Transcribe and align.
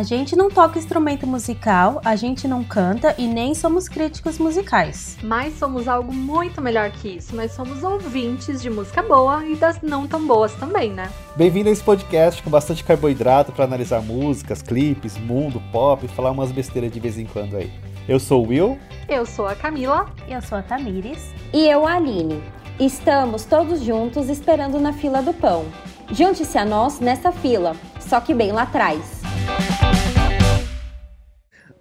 A 0.00 0.02
gente 0.02 0.34
não 0.34 0.48
toca 0.48 0.78
instrumento 0.78 1.26
musical, 1.26 2.00
a 2.02 2.16
gente 2.16 2.48
não 2.48 2.64
canta 2.64 3.14
e 3.18 3.26
nem 3.26 3.54
somos 3.54 3.86
críticos 3.86 4.38
musicais. 4.38 5.18
Mas 5.22 5.58
somos 5.58 5.86
algo 5.86 6.10
muito 6.10 6.62
melhor 6.62 6.90
que 6.90 7.16
isso. 7.16 7.36
Nós 7.36 7.52
somos 7.52 7.82
ouvintes 7.82 8.62
de 8.62 8.70
música 8.70 9.02
boa 9.02 9.44
e 9.44 9.56
das 9.56 9.82
não 9.82 10.06
tão 10.06 10.26
boas 10.26 10.54
também, 10.54 10.90
né? 10.90 11.10
Bem-vindo 11.36 11.68
a 11.68 11.72
esse 11.72 11.82
podcast 11.82 12.42
com 12.42 12.48
bastante 12.48 12.82
carboidrato 12.82 13.52
para 13.52 13.66
analisar 13.66 14.00
músicas, 14.00 14.62
clipes, 14.62 15.18
mundo, 15.18 15.62
pop 15.70 16.06
e 16.06 16.08
falar 16.08 16.30
umas 16.30 16.50
besteiras 16.50 16.90
de 16.90 16.98
vez 16.98 17.18
em 17.18 17.26
quando 17.26 17.58
aí. 17.58 17.70
Eu 18.08 18.18
sou 18.18 18.42
o 18.42 18.48
Will. 18.48 18.78
Eu 19.06 19.26
sou 19.26 19.46
a 19.46 19.54
Camila. 19.54 20.06
Eu 20.26 20.40
sou 20.40 20.56
a 20.56 20.62
Tamires. 20.62 21.30
E 21.52 21.68
eu, 21.68 21.86
a 21.86 21.96
Aline. 21.96 22.42
Estamos 22.80 23.44
todos 23.44 23.82
juntos 23.82 24.30
esperando 24.30 24.80
na 24.80 24.94
fila 24.94 25.20
do 25.20 25.34
pão. 25.34 25.66
Junte-se 26.10 26.56
a 26.56 26.64
nós 26.64 27.00
nessa 27.00 27.30
fila, 27.30 27.76
só 28.00 28.18
que 28.18 28.32
bem 28.32 28.50
lá 28.50 28.62
atrás. 28.62 29.19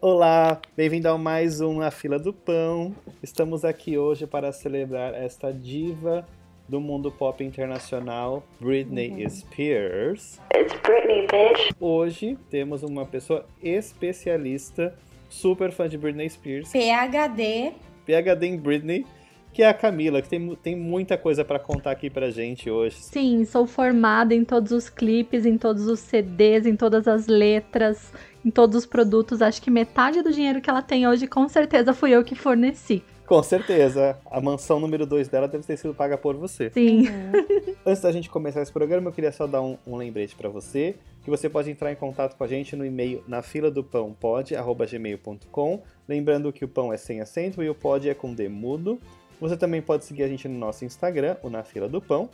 Olá, 0.02 0.62
bem-vindo 0.78 1.10
a 1.10 1.18
mais 1.18 1.60
um 1.60 1.80
Na 1.80 1.92
Fila 1.92 2.18
do 2.18 2.32
Pão. 2.32 2.96
Estamos 3.22 3.66
aqui 3.66 3.98
hoje 3.98 4.26
para 4.26 4.54
celebrar 4.54 5.14
esta 5.14 5.52
diva 5.52 6.26
do 6.70 6.80
mundo 6.80 7.12
pop 7.12 7.44
internacional, 7.44 8.42
Britney 8.62 9.24
uhum. 9.24 9.30
Spears. 9.30 10.40
It's 10.56 10.74
Britney, 10.84 11.28
bitch. 11.28 11.72
Hoje 11.78 12.38
temos 12.50 12.82
uma 12.82 13.06
pessoa 13.06 13.46
especialista, 13.62 14.98
super 15.28 15.70
fã 15.70 15.90
de 15.90 15.98
Britney 15.98 16.30
Spears. 16.30 16.72
PhD. 16.72 17.74
PhD 18.06 18.48
em 18.48 18.56
Britney 18.56 19.06
que 19.54 19.64
é 19.64 19.68
a 19.68 19.74
Camila, 19.74 20.22
que 20.22 20.30
tem, 20.30 20.56
tem 20.56 20.76
muita 20.76 21.18
coisa 21.18 21.44
para 21.44 21.60
contar 21.60 21.92
aqui 21.92 22.10
pra 22.10 22.30
gente 22.30 22.70
hoje. 22.70 22.98
Sim, 22.98 23.44
sou 23.46 23.66
formada 23.66 24.34
em 24.34 24.46
todos 24.46 24.72
os 24.72 24.90
clipes, 24.90 25.46
em 25.46 25.58
todos 25.58 25.88
os 25.88 26.00
CDs, 26.00 26.66
em 26.66 26.76
todas 26.76 27.08
as 27.08 27.28
letras, 27.28 28.14
em 28.46 28.52
todos 28.52 28.76
os 28.78 28.86
produtos. 28.86 29.42
Acho 29.42 29.62
que 29.62 29.72
metade 29.72 30.22
do 30.22 30.32
dinheiro 30.32 30.62
que 30.62 30.70
ela 30.70 30.82
tem 30.82 31.08
hoje, 31.08 31.28
com 31.28 31.48
certeza, 31.48 31.94
fui 31.94 32.12
eu 32.12 32.24
que 32.24 32.36
forneci. 32.36 33.04
Com 33.30 33.44
certeza. 33.44 34.18
A 34.32 34.42
mansão 34.42 34.80
número 34.80 35.06
2 35.06 35.28
dela 35.28 35.48
deve 35.48 35.64
ter 35.64 35.78
sido 35.78 35.94
paga 35.94 36.18
por 36.18 36.36
você. 36.36 36.72
Sim. 36.72 37.08
Uhum. 37.08 37.76
Antes 37.86 38.02
da 38.02 38.12
gente 38.12 38.28
começar 38.28 38.60
esse 38.60 38.72
programa, 38.72 39.10
eu 39.10 39.14
queria 39.14 39.32
só 39.32 39.46
dar 39.46 39.62
um, 39.62 39.78
um 39.86 39.96
lembrete 39.96 40.36
para 40.36 40.50
você, 40.50 40.96
que 41.24 41.30
você 41.30 41.48
pode 41.48 41.70
entrar 41.70 41.92
em 41.92 41.96
contato 41.96 42.36
com 42.36 42.44
a 42.44 42.48
gente 42.48 42.76
no 42.76 42.84
e-mail 42.84 43.24
na 43.28 43.44
fila 43.44 43.70
do 43.70 43.84
pão 43.84 44.16
pod@gmail.com, 44.20 45.84
lembrando 46.08 46.52
que 46.52 46.66
o 46.66 46.68
pão 46.68 46.92
é 46.92 46.98
sem 46.98 47.22
acento 47.22 47.62
e 47.62 47.70
o 47.70 47.76
pod 47.76 48.10
é 48.10 48.16
com 48.16 48.34
demudo. 48.34 49.00
Você 49.40 49.56
também 49.56 49.82
pode 49.82 50.06
seguir 50.06 50.24
a 50.24 50.28
gente 50.28 50.48
no 50.48 50.58
nosso 50.58 50.84
Instagram, 50.84 51.38
o 51.42 51.50
Na 51.50 51.64
Fila 51.64 51.88
do 51.88 52.02
Pão. 52.02 52.30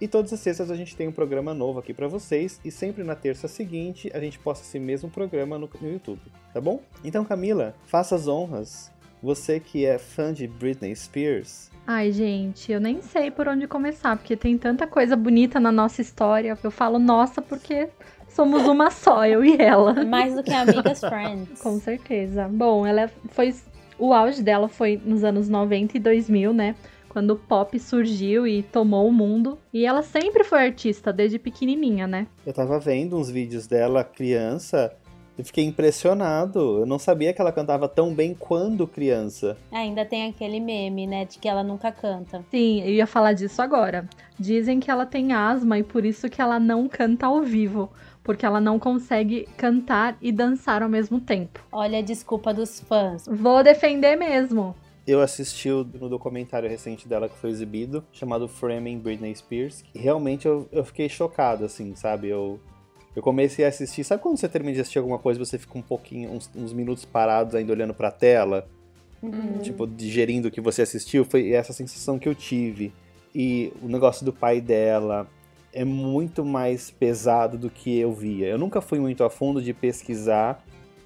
E 0.00 0.08
todas 0.08 0.32
as 0.32 0.40
sextas 0.40 0.70
a 0.70 0.74
gente 0.74 0.96
tem 0.96 1.06
um 1.06 1.12
programa 1.12 1.52
novo 1.52 1.78
aqui 1.78 1.92
para 1.92 2.08
vocês 2.08 2.58
e 2.64 2.70
sempre 2.70 3.04
na 3.04 3.14
terça 3.14 3.46
seguinte 3.46 4.10
a 4.14 4.18
gente 4.18 4.38
posta 4.38 4.64
esse 4.64 4.78
mesmo 4.78 5.10
programa 5.10 5.58
no, 5.58 5.68
no 5.80 5.90
YouTube, 5.90 6.20
tá 6.54 6.60
bom? 6.60 6.80
Então, 7.04 7.22
Camila, 7.24 7.74
faça 7.84 8.14
as 8.14 8.26
honras. 8.26 8.90
Você 9.22 9.60
que 9.60 9.84
é 9.84 9.98
fã 9.98 10.32
de 10.32 10.46
Britney 10.46 10.96
Spears. 10.96 11.70
Ai, 11.86 12.10
gente, 12.10 12.72
eu 12.72 12.80
nem 12.80 13.02
sei 13.02 13.30
por 13.30 13.46
onde 13.46 13.66
começar, 13.66 14.16
porque 14.16 14.34
tem 14.34 14.56
tanta 14.56 14.86
coisa 14.86 15.14
bonita 15.14 15.60
na 15.60 15.70
nossa 15.70 16.00
história. 16.00 16.56
Eu 16.62 16.70
falo 16.70 16.98
nossa 16.98 17.42
porque 17.42 17.90
somos 18.28 18.62
uma 18.62 18.90
só, 18.90 19.26
eu 19.26 19.44
e 19.44 19.60
ela. 19.60 20.04
Mais 20.04 20.34
do 20.34 20.42
que 20.42 20.52
amigas 20.52 21.00
friends. 21.00 21.60
Com 21.60 21.78
certeza. 21.78 22.48
Bom, 22.48 22.86
ela 22.86 23.10
foi 23.30 23.54
o 24.00 24.14
auge 24.14 24.42
dela 24.42 24.68
foi 24.68 25.00
nos 25.04 25.22
anos 25.22 25.48
90 25.48 25.96
e 25.96 26.00
2000, 26.00 26.52
né? 26.52 26.74
Quando 27.08 27.32
o 27.32 27.36
pop 27.36 27.78
surgiu 27.78 28.46
e 28.46 28.62
tomou 28.62 29.06
o 29.06 29.12
mundo. 29.12 29.58
E 29.72 29.84
ela 29.84 30.02
sempre 30.02 30.42
foi 30.44 30.60
artista, 30.60 31.12
desde 31.12 31.38
pequenininha, 31.38 32.06
né? 32.06 32.26
Eu 32.46 32.52
tava 32.52 32.78
vendo 32.78 33.16
uns 33.16 33.30
vídeos 33.30 33.66
dela 33.66 34.02
criança 34.02 34.92
e 35.36 35.44
fiquei 35.44 35.64
impressionado. 35.64 36.78
Eu 36.78 36.86
não 36.86 36.98
sabia 36.98 37.32
que 37.32 37.40
ela 37.40 37.52
cantava 37.52 37.88
tão 37.88 38.14
bem 38.14 38.34
quando 38.38 38.86
criança. 38.86 39.56
Ainda 39.72 40.04
tem 40.04 40.28
aquele 40.28 40.60
meme, 40.60 41.06
né, 41.06 41.24
de 41.24 41.38
que 41.38 41.48
ela 41.48 41.64
nunca 41.64 41.90
canta. 41.90 42.44
Sim, 42.50 42.82
eu 42.82 42.90
ia 42.90 43.06
falar 43.06 43.32
disso 43.32 43.60
agora. 43.60 44.08
Dizem 44.38 44.78
que 44.78 44.90
ela 44.90 45.04
tem 45.04 45.32
asma 45.32 45.78
e 45.78 45.82
por 45.82 46.04
isso 46.04 46.28
que 46.28 46.40
ela 46.40 46.60
não 46.60 46.88
canta 46.88 47.26
ao 47.26 47.42
vivo 47.42 47.90
porque 48.30 48.46
ela 48.46 48.60
não 48.60 48.78
consegue 48.78 49.48
cantar 49.56 50.16
e 50.22 50.30
dançar 50.30 50.84
ao 50.84 50.88
mesmo 50.88 51.20
tempo. 51.20 51.66
Olha 51.72 51.98
a 51.98 52.00
desculpa 52.00 52.54
dos 52.54 52.78
fãs. 52.78 53.26
Vou 53.26 53.60
defender 53.64 54.14
mesmo. 54.14 54.72
Eu 55.04 55.20
assisti 55.20 55.68
no 55.68 56.08
documentário 56.08 56.68
recente 56.68 57.08
dela 57.08 57.28
que 57.28 57.36
foi 57.36 57.50
exibido, 57.50 58.04
chamado 58.12 58.46
Framing 58.46 59.00
Britney 59.00 59.34
Spears, 59.34 59.82
e 59.92 59.98
realmente 59.98 60.46
eu, 60.46 60.68
eu 60.70 60.84
fiquei 60.84 61.08
chocado, 61.08 61.64
assim, 61.64 61.96
sabe? 61.96 62.28
Eu, 62.28 62.60
eu 63.16 63.20
comecei 63.20 63.64
a 63.64 63.68
assistir. 63.68 64.04
Sabe 64.04 64.22
quando 64.22 64.36
você 64.36 64.48
termina 64.48 64.74
de 64.74 64.80
assistir 64.82 65.00
alguma 65.00 65.18
coisa 65.18 65.36
você 65.36 65.58
fica 65.58 65.76
um 65.76 65.82
pouquinho, 65.82 66.30
uns, 66.30 66.48
uns 66.54 66.72
minutos 66.72 67.04
parados 67.04 67.56
ainda 67.56 67.72
olhando 67.72 67.92
pra 67.92 68.12
tela? 68.12 68.64
Uhum. 69.20 69.58
Tipo, 69.60 69.88
digerindo 69.88 70.46
o 70.46 70.50
que 70.52 70.60
você 70.60 70.82
assistiu? 70.82 71.24
Foi 71.24 71.50
essa 71.50 71.72
sensação 71.72 72.16
que 72.16 72.28
eu 72.28 72.34
tive. 72.36 72.92
E 73.34 73.72
o 73.82 73.88
negócio 73.88 74.24
do 74.24 74.32
pai 74.32 74.60
dela, 74.60 75.26
é 75.72 75.84
muito 75.84 76.44
mais 76.44 76.90
pesado 76.90 77.56
do 77.56 77.70
que 77.70 77.98
eu 77.98 78.12
via. 78.12 78.48
Eu 78.48 78.58
nunca 78.58 78.80
fui 78.80 78.98
muito 78.98 79.22
a 79.24 79.30
fundo 79.30 79.62
de 79.62 79.72
pesquisar 79.72 80.62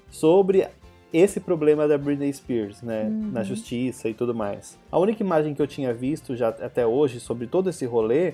sobre 0.09 0.67
esse 1.13 1.39
problema 1.39 1.87
da 1.87 1.97
Britney 1.97 2.33
Spears, 2.33 2.81
né, 2.81 3.03
uhum. 3.03 3.31
na 3.31 3.43
justiça 3.43 4.09
e 4.09 4.13
tudo 4.13 4.33
mais. 4.33 4.77
A 4.91 4.99
única 4.99 5.23
imagem 5.23 5.53
que 5.53 5.61
eu 5.61 5.67
tinha 5.67 5.93
visto 5.93 6.35
já 6.35 6.49
até 6.49 6.85
hoje 6.85 7.19
sobre 7.19 7.47
todo 7.47 7.69
esse 7.69 7.85
rolê 7.85 8.33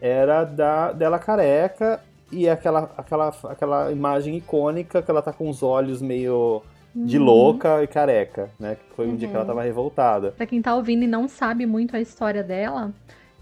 era 0.00 0.44
da 0.44 0.92
dela 0.92 1.18
careca 1.18 2.02
e 2.30 2.48
aquela 2.48 2.90
aquela 2.96 3.34
aquela 3.44 3.92
imagem 3.92 4.36
icônica 4.36 5.00
que 5.00 5.10
ela 5.10 5.22
tá 5.22 5.32
com 5.32 5.48
os 5.48 5.62
olhos 5.62 6.02
meio 6.02 6.62
de 6.94 7.18
uhum. 7.18 7.24
louca 7.24 7.82
e 7.82 7.86
careca, 7.86 8.50
né? 8.58 8.74
Que 8.76 8.94
foi 8.94 9.06
um 9.06 9.10
uhum. 9.10 9.16
dia 9.16 9.28
que 9.28 9.34
ela 9.34 9.44
uhum. 9.44 9.48
tava 9.48 9.62
revoltada. 9.62 10.32
Pra 10.32 10.46
quem 10.46 10.60
tá 10.60 10.74
ouvindo 10.74 11.04
e 11.04 11.06
não 11.06 11.26
sabe 11.28 11.64
muito 11.64 11.96
a 11.96 12.00
história 12.00 12.42
dela, 12.42 12.92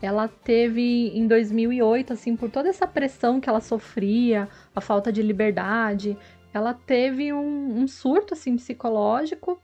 ela 0.02 0.28
teve 0.28 1.08
em 1.08 1.26
2008, 1.26 2.12
assim, 2.12 2.36
por 2.36 2.50
toda 2.50 2.68
essa 2.68 2.86
pressão 2.86 3.40
que 3.40 3.48
ela 3.48 3.60
sofria, 3.60 4.48
a 4.74 4.80
falta 4.80 5.12
de 5.12 5.22
liberdade, 5.22 6.16
ela 6.52 6.74
teve 6.74 7.32
um, 7.32 7.80
um 7.80 7.86
surto, 7.86 8.34
assim, 8.34 8.56
psicológico, 8.56 9.60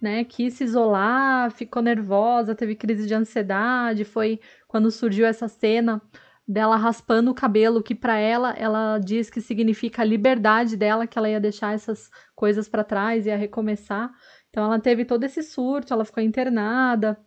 né? 0.00 0.24
Quis 0.24 0.54
se 0.54 0.64
isolar, 0.64 1.50
ficou 1.50 1.82
nervosa, 1.82 2.54
teve 2.54 2.74
crise 2.74 3.06
de 3.06 3.14
ansiedade. 3.14 4.04
Foi 4.04 4.40
quando 4.66 4.90
surgiu 4.90 5.26
essa 5.26 5.48
cena 5.48 6.00
dela 6.46 6.76
raspando 6.76 7.30
o 7.30 7.34
cabelo, 7.34 7.82
que 7.82 7.94
para 7.94 8.16
ela, 8.16 8.52
ela 8.52 8.98
diz 8.98 9.28
que 9.28 9.40
significa 9.40 10.02
a 10.02 10.04
liberdade 10.04 10.76
dela, 10.76 11.06
que 11.06 11.18
ela 11.18 11.28
ia 11.28 11.40
deixar 11.40 11.74
essas 11.74 12.10
coisas 12.34 12.68
para 12.68 12.84
trás, 12.84 13.26
ia 13.26 13.36
recomeçar. 13.36 14.10
Então 14.48 14.64
ela 14.64 14.80
teve 14.80 15.04
todo 15.04 15.24
esse 15.24 15.42
surto, 15.42 15.92
ela 15.92 16.04
ficou 16.04 16.22
internada. 16.22 17.18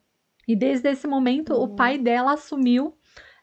E 0.52 0.56
desde 0.56 0.90
esse 0.90 1.08
momento, 1.08 1.54
uhum. 1.54 1.64
o 1.64 1.76
pai 1.78 1.98
dela 1.98 2.34
assumiu 2.34 2.94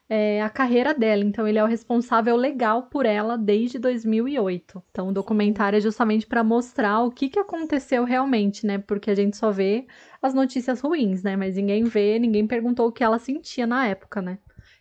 é, 0.07 0.43
a 0.43 0.49
carreira 0.49 0.93
dela. 0.93 1.23
Então, 1.23 1.47
ele 1.47 1.57
é 1.57 1.63
o 1.63 1.67
responsável 1.67 2.35
legal 2.35 2.83
por 2.83 3.03
ela 3.03 3.35
desde 3.35 3.79
2008. 3.79 4.83
Então, 4.91 5.09
o 5.09 5.11
documentário 5.11 5.77
é 5.77 5.81
justamente 5.81 6.27
para 6.27 6.43
mostrar 6.43 7.01
o 7.01 7.09
que, 7.09 7.27
que 7.27 7.39
aconteceu 7.39 8.03
realmente, 8.03 8.63
né? 8.63 8.77
Porque 8.77 9.09
a 9.09 9.15
gente 9.15 9.37
só 9.37 9.49
vê 9.49 9.87
as 10.21 10.35
notícias 10.35 10.81
ruins, 10.81 11.23
né? 11.23 11.35
Mas 11.35 11.55
ninguém 11.55 11.85
vê, 11.85 12.19
ninguém 12.19 12.45
perguntou 12.45 12.87
o 12.87 12.91
que 12.91 13.03
ela 13.03 13.17
sentia 13.17 13.65
na 13.65 13.87
época, 13.87 14.21
né? 14.21 14.37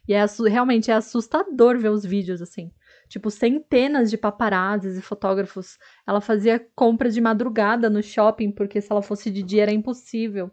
E 0.07 0.13
é, 0.13 0.23
realmente 0.51 0.91
é 0.91 0.95
assustador 0.95 1.79
ver 1.79 1.91
os 1.91 2.05
vídeos 2.05 2.43
assim. 2.43 2.71
Tipo, 3.09 3.31
centenas 3.31 4.11
de 4.11 4.19
paparazzis 4.19 4.99
e 4.99 5.01
fotógrafos. 5.01 5.79
Ela 6.07 6.21
fazia 6.21 6.63
compra 6.75 7.09
de 7.09 7.23
madrugada 7.23 7.89
no 7.89 8.03
shopping, 8.03 8.53
porque 8.53 8.83
se 8.83 8.93
ela 8.93 9.01
fosse 9.01 9.31
de 9.31 9.43
dia 9.43 9.63
era 9.63 9.73
impossível. 9.73 10.51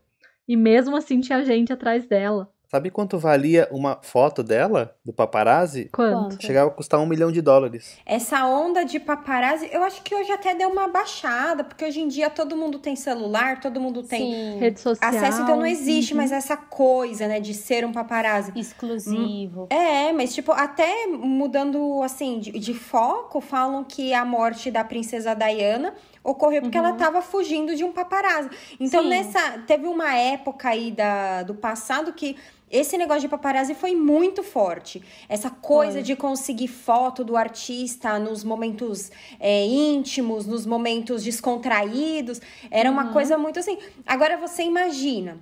E 0.48 0.56
mesmo 0.56 0.96
assim 0.96 1.20
tinha 1.20 1.44
gente 1.44 1.74
atrás 1.74 2.06
dela. 2.06 2.50
Sabe 2.68 2.90
quanto 2.90 3.18
valia 3.18 3.68
uma 3.72 4.00
foto 4.02 4.44
dela, 4.44 4.96
do 5.06 5.14
paparazzi? 5.14 5.88
Quanto? 5.94 6.44
Chegava 6.44 6.70
a 6.70 6.74
custar 6.74 7.00
um 7.00 7.06
milhão 7.06 7.32
de 7.32 7.42
dólares. 7.42 7.98
Essa 8.06 8.46
onda 8.46 8.84
de 8.84 9.00
paparazzi, 9.00 9.70
eu 9.72 9.84
acho 9.84 10.02
que 10.02 10.16
hoje 10.16 10.32
até 10.32 10.56
deu 10.56 10.70
uma 10.70 10.88
baixada, 10.88 11.64
porque 11.64 11.86
hoje 11.86 12.02
em 12.02 12.08
dia 12.08 12.30
todo 12.30 12.58
mundo 12.58 12.80
tem 12.80 12.96
celular, 12.96 13.60
todo 13.60 13.80
mundo 13.80 14.04
tem 14.04 14.34
Sim. 14.34 14.60
rede 14.60 14.80
social. 14.80 15.10
Acesso, 15.10 15.44
então 15.44 15.56
não 15.56 15.66
existe 15.66 16.12
uhum. 16.12 16.18
mais 16.18 16.32
essa 16.32 16.58
coisa, 16.58 17.28
né, 17.28 17.40
de 17.40 17.54
ser 17.54 17.86
um 17.86 17.94
paparazzi. 17.94 18.52
Exclusivo. 18.56 19.68
É, 19.70 20.12
mas 20.12 20.34
tipo, 20.34 20.52
até 20.52 21.08
mudando, 21.08 22.02
assim, 22.04 22.40
de, 22.40 22.52
de 22.52 22.74
foco, 22.74 23.40
falam 23.40 23.84
que 23.84 24.14
a 24.14 24.26
morte 24.26 24.72
da 24.72 24.84
princesa 24.84 25.34
Diana 25.34 25.94
ocorreu 26.26 26.62
porque 26.64 26.78
uhum. 26.78 26.86
ela 26.86 26.94
estava 26.96 27.22
fugindo 27.22 27.76
de 27.76 27.84
um 27.84 27.92
paparazzo. 27.92 28.50
Então, 28.80 29.04
Sim. 29.04 29.10
nessa. 29.10 29.60
Teve 29.68 29.88
uma 29.88 30.14
época 30.16 30.70
aí 30.70 30.92
da, 30.92 31.44
do 31.44 31.54
passado 31.54 32.12
que 32.12 32.36
esse 32.70 32.98
negócio 32.98 33.22
de 33.22 33.28
paparazzi 33.30 33.76
foi 33.76 33.96
muito 33.96 34.44
forte. 34.44 35.02
Essa 35.30 35.50
coisa 35.50 35.94
foi. 35.94 36.02
de 36.02 36.16
conseguir 36.16 36.68
foto 36.68 37.24
do 37.24 37.38
artista 37.38 38.18
nos 38.18 38.44
momentos 38.44 39.12
é, 39.40 39.66
íntimos, 39.66 40.48
nos 40.48 40.66
momentos 40.66 41.24
descontraídos. 41.24 42.42
Era 42.72 42.90
uhum. 42.90 42.96
uma 42.96 43.14
coisa 43.14 43.38
muito 43.38 43.60
assim. 43.60 43.78
Agora 44.06 44.36
você 44.38 44.64
imagina 44.64 45.40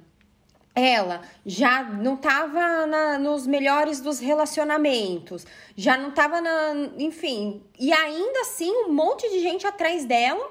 ela 0.76 1.22
já 1.46 1.84
não 1.84 2.16
estava 2.16 2.88
nos 3.20 3.46
melhores 3.46 4.02
dos 4.02 4.20
relacionamentos, 4.20 5.46
já 5.76 5.96
não 5.96 6.10
estava 6.10 6.42
na. 6.42 6.90
Enfim. 6.98 7.62
E 7.80 7.94
ainda 7.94 8.42
assim, 8.42 8.72
um 8.86 8.92
monte 8.92 9.30
de 9.30 9.40
gente 9.40 9.68
atrás 9.68 10.04
dela, 10.06 10.50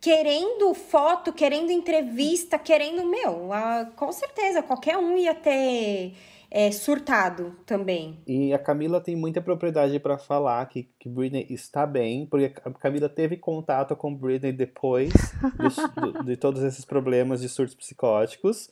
querendo 0.00 0.72
foto, 0.74 1.32
querendo 1.32 1.70
entrevista, 1.70 2.58
querendo. 2.58 3.04
Meu, 3.08 3.52
a, 3.52 3.86
com 3.96 4.10
certeza, 4.12 4.62
qualquer 4.62 4.96
um 4.96 5.16
ia 5.16 5.34
ter. 5.34 6.14
É, 6.50 6.72
surtado 6.72 7.54
também. 7.66 8.20
E 8.26 8.54
a 8.54 8.58
Camila 8.58 9.02
tem 9.02 9.14
muita 9.14 9.38
propriedade 9.38 10.00
para 10.00 10.16
falar 10.16 10.64
que, 10.64 10.88
que 10.98 11.06
Britney 11.06 11.46
está 11.50 11.84
bem, 11.84 12.24
porque 12.24 12.54
a 12.64 12.70
Camila 12.70 13.06
teve 13.06 13.36
contato 13.36 13.94
com 13.94 14.14
Britney 14.14 14.50
depois 14.50 15.12
de, 15.60 16.24
de 16.24 16.36
todos 16.38 16.62
esses 16.62 16.86
problemas 16.86 17.42
de 17.42 17.50
surtos 17.50 17.74
psicóticos. 17.74 18.70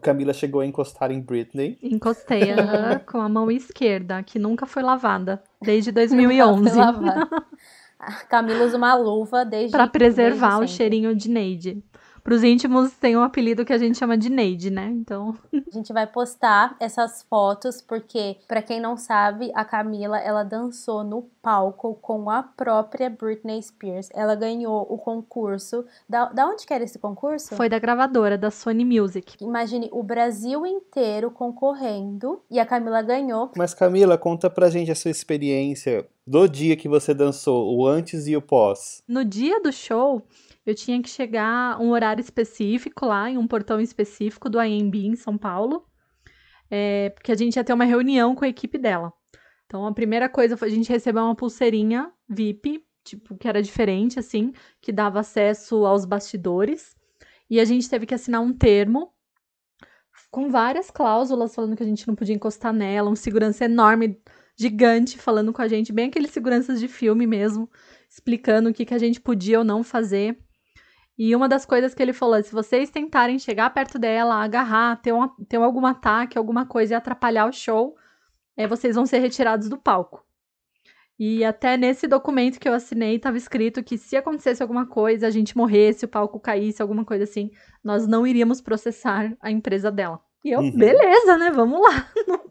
Camila 0.00 0.32
chegou 0.32 0.60
a 0.60 0.66
encostar 0.66 1.10
em 1.10 1.20
Britney. 1.20 1.78
Encostei, 1.82 2.42
uh, 2.52 3.04
com 3.06 3.18
a 3.20 3.28
mão 3.28 3.50
esquerda, 3.50 4.22
que 4.22 4.38
nunca 4.38 4.66
foi 4.66 4.82
lavada, 4.82 5.42
desde 5.60 5.92
2011. 5.92 6.70
Camila 8.28 8.64
usa 8.64 8.76
uma 8.76 8.94
luva 8.94 9.44
desde 9.44 9.72
Para 9.72 9.86
preservar 9.86 10.58
desde 10.58 10.74
o 10.74 10.76
cheirinho 10.76 11.14
de 11.14 11.28
Neide. 11.28 11.82
Para 12.24 12.34
os 12.34 12.42
íntimos 12.42 12.92
tem 12.92 13.14
um 13.18 13.22
apelido 13.22 13.66
que 13.66 13.72
a 13.72 13.76
gente 13.76 13.98
chama 13.98 14.16
de 14.16 14.30
Neide, 14.30 14.70
né? 14.70 14.88
Então. 14.88 15.36
A 15.52 15.70
gente 15.70 15.92
vai 15.92 16.06
postar 16.06 16.74
essas 16.80 17.22
fotos 17.22 17.82
porque, 17.82 18.38
para 18.48 18.62
quem 18.62 18.80
não 18.80 18.96
sabe, 18.96 19.52
a 19.54 19.62
Camila 19.62 20.18
ela 20.18 20.42
dançou 20.42 21.04
no 21.04 21.28
palco 21.42 21.98
com 22.00 22.30
a 22.30 22.42
própria 22.42 23.10
Britney 23.10 23.62
Spears. 23.62 24.08
Ela 24.14 24.34
ganhou 24.34 24.86
o 24.88 24.96
concurso. 24.96 25.84
Da, 26.08 26.32
da 26.32 26.46
onde 26.46 26.64
que 26.66 26.72
era 26.72 26.82
esse 26.82 26.98
concurso? 26.98 27.54
Foi 27.56 27.68
da 27.68 27.78
gravadora, 27.78 28.38
da 28.38 28.50
Sony 28.50 28.86
Music. 28.86 29.36
Imagine 29.44 29.90
o 29.92 30.02
Brasil 30.02 30.64
inteiro 30.64 31.30
concorrendo 31.30 32.40
e 32.50 32.58
a 32.58 32.64
Camila 32.64 33.02
ganhou. 33.02 33.50
Mas 33.54 33.74
Camila, 33.74 34.16
conta 34.16 34.48
pra 34.48 34.70
gente 34.70 34.90
a 34.90 34.94
sua 34.94 35.10
experiência 35.10 36.08
do 36.26 36.48
dia 36.48 36.74
que 36.74 36.88
você 36.88 37.12
dançou, 37.12 37.76
o 37.76 37.86
antes 37.86 38.26
e 38.26 38.34
o 38.34 38.40
pós. 38.40 39.02
No 39.06 39.22
dia 39.22 39.60
do 39.60 39.70
show, 39.70 40.22
eu 40.66 40.74
tinha 40.74 41.00
que 41.02 41.08
chegar 41.08 41.80
um 41.80 41.90
horário 41.90 42.20
específico 42.20 43.06
lá, 43.06 43.30
em 43.30 43.38
um 43.38 43.46
portão 43.46 43.80
específico 43.80 44.48
do 44.48 44.62
IMB 44.62 45.06
em 45.06 45.16
São 45.16 45.36
Paulo, 45.36 45.86
é, 46.70 47.10
porque 47.10 47.32
a 47.32 47.34
gente 47.34 47.56
ia 47.56 47.64
ter 47.64 47.72
uma 47.72 47.84
reunião 47.84 48.34
com 48.34 48.44
a 48.44 48.48
equipe 48.48 48.78
dela. 48.78 49.12
Então, 49.66 49.86
a 49.86 49.92
primeira 49.92 50.28
coisa 50.28 50.56
foi 50.56 50.68
a 50.68 50.70
gente 50.70 50.88
receber 50.88 51.20
uma 51.20 51.34
pulseirinha 51.34 52.10
VIP, 52.28 52.84
tipo, 53.04 53.36
que 53.36 53.48
era 53.48 53.62
diferente, 53.62 54.18
assim, 54.18 54.52
que 54.80 54.92
dava 54.92 55.20
acesso 55.20 55.84
aos 55.84 56.04
bastidores. 56.04 56.96
E 57.50 57.60
a 57.60 57.64
gente 57.64 57.88
teve 57.88 58.06
que 58.06 58.14
assinar 58.14 58.40
um 58.40 58.52
termo 58.52 59.12
com 60.30 60.50
várias 60.50 60.90
cláusulas 60.90 61.54
falando 61.54 61.76
que 61.76 61.82
a 61.82 61.86
gente 61.86 62.08
não 62.08 62.14
podia 62.14 62.34
encostar 62.34 62.72
nela, 62.72 63.10
um 63.10 63.14
segurança 63.14 63.64
enorme, 63.66 64.20
gigante, 64.56 65.18
falando 65.18 65.52
com 65.52 65.62
a 65.62 65.68
gente, 65.68 65.92
bem 65.92 66.08
aqueles 66.08 66.30
seguranças 66.30 66.80
de 66.80 66.88
filme 66.88 67.26
mesmo, 67.26 67.70
explicando 68.08 68.70
o 68.70 68.74
que, 68.74 68.84
que 68.84 68.94
a 68.94 68.98
gente 68.98 69.20
podia 69.20 69.58
ou 69.58 69.64
não 69.64 69.82
fazer. 69.82 70.38
E 71.16 71.34
uma 71.34 71.48
das 71.48 71.64
coisas 71.64 71.94
que 71.94 72.02
ele 72.02 72.12
falou, 72.12 72.42
se 72.42 72.52
vocês 72.52 72.90
tentarem 72.90 73.38
chegar 73.38 73.70
perto 73.70 73.98
dela, 73.98 74.42
agarrar, 74.42 75.00
ter, 75.00 75.12
um, 75.12 75.28
ter 75.48 75.56
algum 75.56 75.86
ataque, 75.86 76.36
alguma 76.36 76.66
coisa 76.66 76.94
e 76.94 76.96
atrapalhar 76.96 77.46
o 77.46 77.52
show, 77.52 77.96
é, 78.56 78.66
vocês 78.66 78.96
vão 78.96 79.06
ser 79.06 79.18
retirados 79.18 79.68
do 79.68 79.78
palco. 79.78 80.24
E 81.16 81.44
até 81.44 81.76
nesse 81.76 82.08
documento 82.08 82.58
que 82.58 82.68
eu 82.68 82.74
assinei 82.74 83.16
estava 83.16 83.36
escrito 83.36 83.84
que 83.84 83.96
se 83.96 84.16
acontecesse 84.16 84.62
alguma 84.62 84.86
coisa, 84.86 85.28
a 85.28 85.30
gente 85.30 85.56
morresse, 85.56 86.04
o 86.04 86.08
palco 86.08 86.40
caísse, 86.40 86.82
alguma 86.82 87.04
coisa 87.04 87.22
assim, 87.22 87.50
nós 87.84 88.06
não 88.06 88.26
iríamos 88.26 88.60
processar 88.60 89.32
a 89.40 89.50
empresa 89.50 89.92
dela. 89.92 90.20
E 90.44 90.50
eu, 90.50 90.60
uhum. 90.60 90.76
beleza, 90.76 91.38
né? 91.38 91.50
Vamos 91.52 91.80
lá. 91.80 92.10
Vamos, 92.26 92.43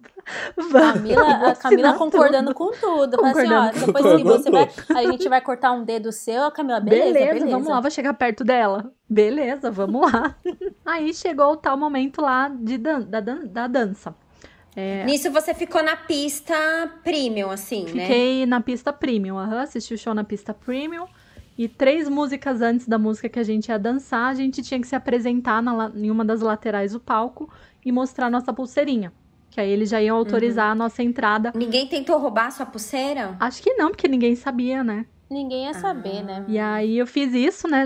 Camila, 0.71 1.49
a 1.51 1.55
Camila 1.55 1.93
concordando 1.93 2.53
tudo. 2.53 2.55
com 2.55 2.71
tudo. 2.71 3.17
Concordando 3.17 3.55
assim, 3.55 3.83
ó, 3.83 3.85
depois 3.85 4.15
que 4.15 4.23
você 4.23 4.51
vai, 4.51 4.69
a 4.95 5.11
gente 5.11 5.29
vai 5.29 5.41
cortar 5.41 5.71
um 5.71 5.83
dedo 5.83 6.11
seu, 6.11 6.43
a 6.43 6.51
Camila, 6.51 6.79
beleza, 6.79 7.13
beleza, 7.13 7.33
beleza. 7.33 7.51
vamos 7.51 7.67
lá, 7.67 7.79
vou 7.79 7.91
chegar 7.91 8.13
perto 8.13 8.43
dela. 8.43 8.91
Beleza, 9.09 9.69
vamos 9.69 10.11
lá. 10.11 10.35
Aí 10.85 11.13
chegou 11.13 11.51
o 11.51 11.57
tal 11.57 11.77
momento 11.77 12.21
lá 12.21 12.49
de 12.49 12.77
dan 12.77 13.01
da, 13.01 13.19
dan 13.19 13.39
da 13.45 13.67
dança. 13.67 14.15
É... 14.75 15.05
Nisso 15.05 15.31
você 15.31 15.53
ficou 15.53 15.83
na 15.83 15.95
pista 15.95 16.55
premium, 17.03 17.51
assim, 17.51 17.85
Fiquei 17.85 17.95
né? 17.95 18.07
Fiquei 18.07 18.45
na 18.45 18.59
pista 18.59 18.91
premium, 18.91 19.35
uhum, 19.35 19.59
assisti 19.59 19.93
o 19.93 19.97
show 19.97 20.13
na 20.13 20.23
pista 20.23 20.53
premium. 20.53 21.05
E 21.55 21.67
três 21.67 22.09
músicas 22.09 22.61
antes 22.61 22.87
da 22.87 22.97
música 22.97 23.29
que 23.29 23.37
a 23.37 23.43
gente 23.43 23.69
ia 23.69 23.77
dançar, 23.77 24.31
a 24.31 24.33
gente 24.33 24.63
tinha 24.63 24.79
que 24.81 24.87
se 24.87 24.95
apresentar 24.95 25.61
na, 25.61 25.91
em 25.95 26.09
uma 26.09 26.25
das 26.25 26.41
laterais 26.41 26.93
do 26.93 26.99
palco 26.99 27.47
e 27.85 27.91
mostrar 27.91 28.29
nossa 28.29 28.51
pulseirinha. 28.51 29.13
Que 29.53 29.61
aí 29.61 29.69
eles 29.69 29.87
já 29.87 30.01
iam 30.01 30.17
autorizar 30.17 30.65
uhum. 30.65 30.71
a 30.71 30.75
nossa 30.75 31.03
entrada. 31.03 31.53
Ninguém 31.55 31.87
tentou 31.87 32.17
roubar 32.17 32.51
sua 32.51 32.65
pulseira? 32.65 33.37
Acho 33.39 33.61
que 33.61 33.75
não, 33.75 33.91
porque 33.91 34.07
ninguém 34.07 34.35
sabia, 34.35 34.83
né? 34.83 35.05
Ninguém 35.29 35.65
ia 35.65 35.75
saber, 35.75 36.17
ah. 36.17 36.23
né? 36.23 36.45
E 36.47 36.57
aí 36.57 36.97
eu 36.97 37.05
fiz 37.05 37.31
isso, 37.35 37.67
né? 37.67 37.85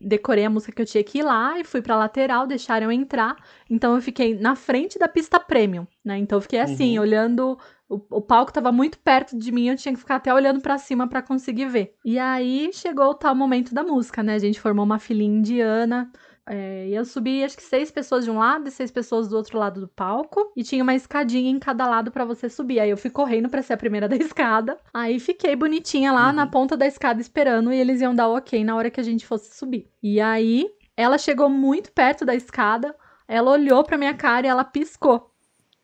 Decorei 0.00 0.46
a 0.46 0.50
música 0.50 0.72
que 0.72 0.80
eu 0.80 0.86
tinha 0.86 1.04
que 1.04 1.18
ir 1.18 1.22
lá 1.22 1.60
e 1.60 1.64
fui 1.64 1.82
pra 1.82 1.98
lateral, 1.98 2.46
deixaram 2.46 2.86
eu 2.86 2.92
entrar. 2.92 3.36
Então 3.68 3.94
eu 3.94 4.00
fiquei 4.00 4.38
na 4.38 4.56
frente 4.56 4.98
da 4.98 5.06
pista 5.06 5.38
premium, 5.38 5.86
né? 6.02 6.16
Então 6.16 6.38
eu 6.38 6.42
fiquei 6.42 6.60
assim, 6.60 6.96
uhum. 6.96 7.02
olhando 7.02 7.58
o, 7.88 8.00
o, 8.10 8.20
palco 8.22 8.52
tava 8.52 8.72
muito 8.72 8.98
perto 8.98 9.38
de 9.38 9.52
mim, 9.52 9.68
eu 9.68 9.76
tinha 9.76 9.92
que 9.92 10.00
ficar 10.00 10.16
até 10.16 10.32
olhando 10.32 10.60
para 10.60 10.78
cima 10.78 11.06
para 11.06 11.20
conseguir 11.20 11.66
ver. 11.66 11.94
E 12.04 12.18
aí 12.18 12.70
chegou 12.72 13.10
o 13.10 13.14
tal 13.14 13.34
momento 13.34 13.74
da 13.74 13.84
música, 13.84 14.22
né? 14.22 14.34
A 14.34 14.38
gente 14.38 14.60
formou 14.60 14.84
uma 14.84 14.98
filinha 14.98 15.38
indiana. 15.38 16.10
É, 16.48 16.86
eu 16.88 17.04
subi 17.04 17.42
acho 17.42 17.56
que 17.56 17.62
seis 17.62 17.90
pessoas 17.90 18.24
de 18.24 18.30
um 18.30 18.38
lado 18.38 18.68
e 18.68 18.70
seis 18.70 18.90
pessoas 18.90 19.28
do 19.28 19.36
outro 19.36 19.58
lado 19.58 19.80
do 19.80 19.88
palco. 19.88 20.52
E 20.56 20.62
tinha 20.62 20.82
uma 20.82 20.94
escadinha 20.94 21.50
em 21.50 21.58
cada 21.58 21.88
lado 21.88 22.10
para 22.10 22.24
você 22.24 22.48
subir. 22.48 22.78
Aí 22.78 22.90
eu 22.90 22.96
fui 22.96 23.10
correndo 23.10 23.48
para 23.48 23.62
ser 23.62 23.72
a 23.72 23.76
primeira 23.76 24.08
da 24.08 24.16
escada. 24.16 24.78
Aí 24.94 25.18
fiquei 25.18 25.56
bonitinha 25.56 26.12
lá 26.12 26.28
uhum. 26.28 26.34
na 26.34 26.46
ponta 26.46 26.76
da 26.76 26.86
escada 26.86 27.20
esperando 27.20 27.72
e 27.72 27.76
eles 27.76 28.00
iam 28.00 28.14
dar 28.14 28.28
o 28.28 28.36
ok 28.36 28.64
na 28.64 28.76
hora 28.76 28.90
que 28.90 29.00
a 29.00 29.04
gente 29.04 29.26
fosse 29.26 29.56
subir. 29.56 29.90
E 30.02 30.20
aí 30.20 30.70
ela 30.96 31.18
chegou 31.18 31.48
muito 31.48 31.92
perto 31.92 32.24
da 32.24 32.34
escada. 32.34 32.94
Ela 33.26 33.50
olhou 33.50 33.82
pra 33.82 33.98
minha 33.98 34.14
cara 34.14 34.46
e 34.46 34.50
ela 34.50 34.64
piscou. 34.64 35.32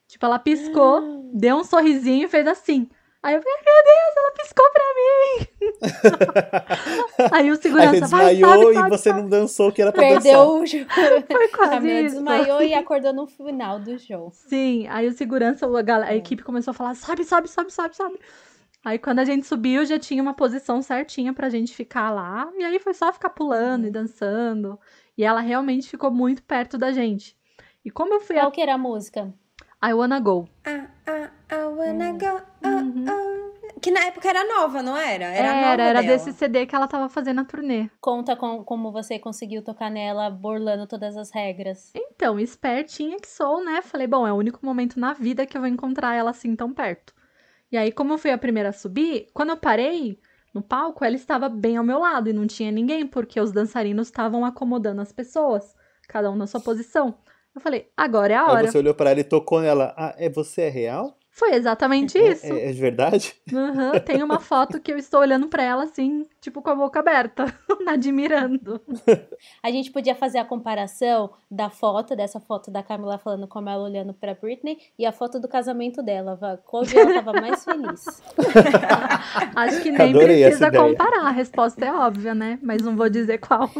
Tipo, 0.06 0.26
ela 0.26 0.38
piscou, 0.38 1.31
deu 1.35 1.56
um 1.56 1.65
sorrisinho 1.65 2.26
e 2.26 2.29
fez 2.29 2.47
assim. 2.47 2.88
Aí 3.22 3.36
eu 3.36 3.42
falei, 3.42 3.58
meu 3.64 3.84
Deus, 3.84 4.16
ela 4.16 4.32
piscou 4.32 4.66
pra 4.72 4.82
mim. 4.98 5.46
Aí 7.30 7.50
o 7.52 7.56
segurança 7.56 7.92
Aí 7.94 8.00
desmaiou 8.00 8.72
e 8.72 8.88
você 8.88 9.12
não 9.12 9.28
dançou 9.28 9.70
que 9.70 9.80
era 9.80 9.92
pra 9.92 10.02
Perdeu 10.02 10.32
dançar. 10.32 10.46
o 10.48 10.66
jogo. 10.66 10.90
Foi 11.30 11.48
quase 11.48 11.90
a 11.90 12.00
isso. 12.00 12.14
desmaiou 12.16 12.62
e 12.62 12.74
acordou 12.74 13.12
no 13.12 13.26
final 13.28 13.78
do 13.78 13.96
show. 13.96 14.30
Sim, 14.32 14.88
aí 14.88 15.06
o 15.06 15.12
segurança, 15.12 15.66
a, 15.66 16.04
a 16.04 16.16
equipe 16.16 16.42
começou 16.42 16.72
a 16.72 16.74
falar, 16.74 16.94
sobe, 16.96 17.22
sobe, 17.24 17.48
sobe, 17.48 17.72
sobe, 17.72 17.94
sobe. 17.94 18.19
Aí 18.84 18.98
quando 18.98 19.20
a 19.20 19.24
gente 19.24 19.46
subiu, 19.46 19.84
já 19.86 20.00
tinha 20.00 20.20
uma 20.20 20.34
posição 20.34 20.82
certinha 20.82 21.32
pra 21.32 21.48
gente 21.48 21.72
ficar 21.72 22.10
lá. 22.10 22.50
E 22.58 22.64
aí 22.64 22.80
foi 22.80 22.93
só 22.93 23.12
ficar 23.12 23.31
pulando 23.31 23.86
e 23.86 23.91
dançando. 23.91 24.79
E 25.17 25.22
ela 25.22 25.41
realmente 25.41 25.88
ficou 25.88 26.10
muito 26.10 26.43
perto 26.43 26.76
da 26.76 26.91
gente. 26.91 27.36
E 27.84 27.91
como 27.91 28.14
eu 28.14 28.20
fui... 28.20 28.34
Qual 28.34 28.48
a... 28.48 28.50
que 28.50 28.60
era 28.60 28.74
a 28.74 28.79
música? 28.79 29.32
I 29.84 29.93
Wanna 29.94 30.19
Go. 30.19 30.48
Ah, 30.64 30.88
ah, 31.06 31.31
I 31.53 31.67
Wanna 31.67 32.13
Go. 32.13 32.41
Oh, 32.65 32.69
uhum. 32.69 33.05
oh. 33.06 33.81
Que 33.82 33.91
na 33.91 34.05
época 34.06 34.27
era 34.27 34.43
nova, 34.44 34.82
não 34.82 34.97
era? 34.97 35.27
Era, 35.27 35.49
era, 35.49 35.71
nova 35.71 35.82
era 35.82 36.03
desse 36.03 36.32
CD 36.32 36.65
que 36.65 36.75
ela 36.75 36.89
tava 36.89 37.11
fazendo 37.11 37.43
a 37.43 37.44
turnê. 37.44 37.91
Conta 38.01 38.35
com, 38.35 38.65
como 38.65 38.91
você 38.91 39.19
conseguiu 39.19 39.61
tocar 39.61 39.91
nela, 39.91 40.31
burlando 40.31 40.87
todas 40.87 41.15
as 41.15 41.31
regras. 41.31 41.91
Então, 41.94 42.41
espertinha 42.41 43.19
que 43.19 43.29
sou, 43.29 43.63
né? 43.63 43.82
Falei, 43.82 44.06
bom, 44.06 44.27
é 44.27 44.32
o 44.32 44.37
único 44.37 44.65
momento 44.65 44.99
na 44.99 45.13
vida 45.13 45.44
que 45.44 45.55
eu 45.55 45.61
vou 45.61 45.69
encontrar 45.69 46.15
ela 46.15 46.31
assim 46.31 46.56
tão 46.56 46.73
perto. 46.73 47.13
E 47.71 47.77
aí, 47.77 47.93
como 47.93 48.15
eu 48.15 48.19
fui 48.19 48.31
a 48.31 48.39
primeira 48.39 48.71
a 48.71 48.73
subir, 48.73 49.27
quando 49.35 49.51
eu 49.51 49.56
parei 49.59 50.19
no 50.55 50.63
palco, 50.63 51.05
ela 51.05 51.17
estava 51.17 51.51
bem 51.51 51.77
ao 51.77 51.85
meu 51.85 51.99
lado 51.99 52.31
e 52.31 52.32
não 52.32 52.47
tinha 52.47 52.71
ninguém, 52.71 53.06
porque 53.06 53.39
os 53.41 53.53
dançarinos 53.53 54.06
estavam 54.06 54.44
acomodando 54.44 55.03
as 55.03 55.13
pessoas, 55.13 55.75
cada 56.09 56.31
um 56.31 56.37
na 56.37 56.47
sua 56.47 56.61
posição. 56.61 57.15
Eu 57.55 57.61
falei, 57.61 57.91
agora 57.94 58.32
é 58.32 58.37
a 58.37 58.47
hora. 58.47 58.61
Aí 58.61 58.71
você 58.71 58.79
olhou 58.79 58.94
para 58.94 59.11
ela 59.11 59.21
e 59.21 59.25
tocou 59.25 59.61
nela. 59.61 59.93
Ah, 59.99 60.15
é 60.17 60.31
você 60.31 60.63
é 60.63 60.69
real? 60.71 61.19
Foi 61.34 61.55
exatamente 61.55 62.19
isso. 62.19 62.44
É, 62.44 62.69
é, 62.69 62.72
de 62.72 62.79
verdade? 62.79 63.34
Uhum, 63.51 63.98
tem 64.05 64.22
uma 64.22 64.39
foto 64.39 64.79
que 64.79 64.93
eu 64.93 64.98
estou 64.98 65.20
olhando 65.20 65.48
para 65.48 65.62
ela 65.62 65.84
assim, 65.84 66.27
tipo 66.43 66.60
com 66.60 66.69
a 66.69 66.74
boca 66.74 67.01
aberta, 67.01 67.46
admirando. 67.89 68.79
A 69.62 69.70
gente 69.70 69.91
podia 69.91 70.15
fazer 70.15 70.39
a 70.39 70.44
comparação 70.44 71.32
da 71.51 71.70
foto, 71.70 72.15
dessa 72.15 72.39
foto 72.39 72.70
da 72.70 72.82
Camila 72.82 73.17
falando 73.17 73.48
como 73.48 73.70
ela 73.70 73.82
olhando 73.82 74.12
para 74.12 74.34
Britney 74.34 74.77
e 74.98 75.06
a 75.06 75.10
foto 75.10 75.41
do 75.41 75.48
casamento 75.48 76.03
dela. 76.03 76.39
Qual 76.67 76.82
dia 76.82 77.01
ela 77.01 77.10
estava 77.10 77.32
mais 77.41 77.65
feliz? 77.65 78.05
Acho 79.56 79.82
que 79.82 79.91
nem 79.91 80.10
Adorei 80.10 80.44
precisa 80.44 80.70
comparar, 80.70 81.29
a 81.29 81.31
resposta 81.31 81.82
é 81.82 81.93
óbvia, 81.94 82.34
né? 82.34 82.58
Mas 82.62 82.82
não 82.82 82.94
vou 82.94 83.08
dizer 83.08 83.39
qual. 83.39 83.70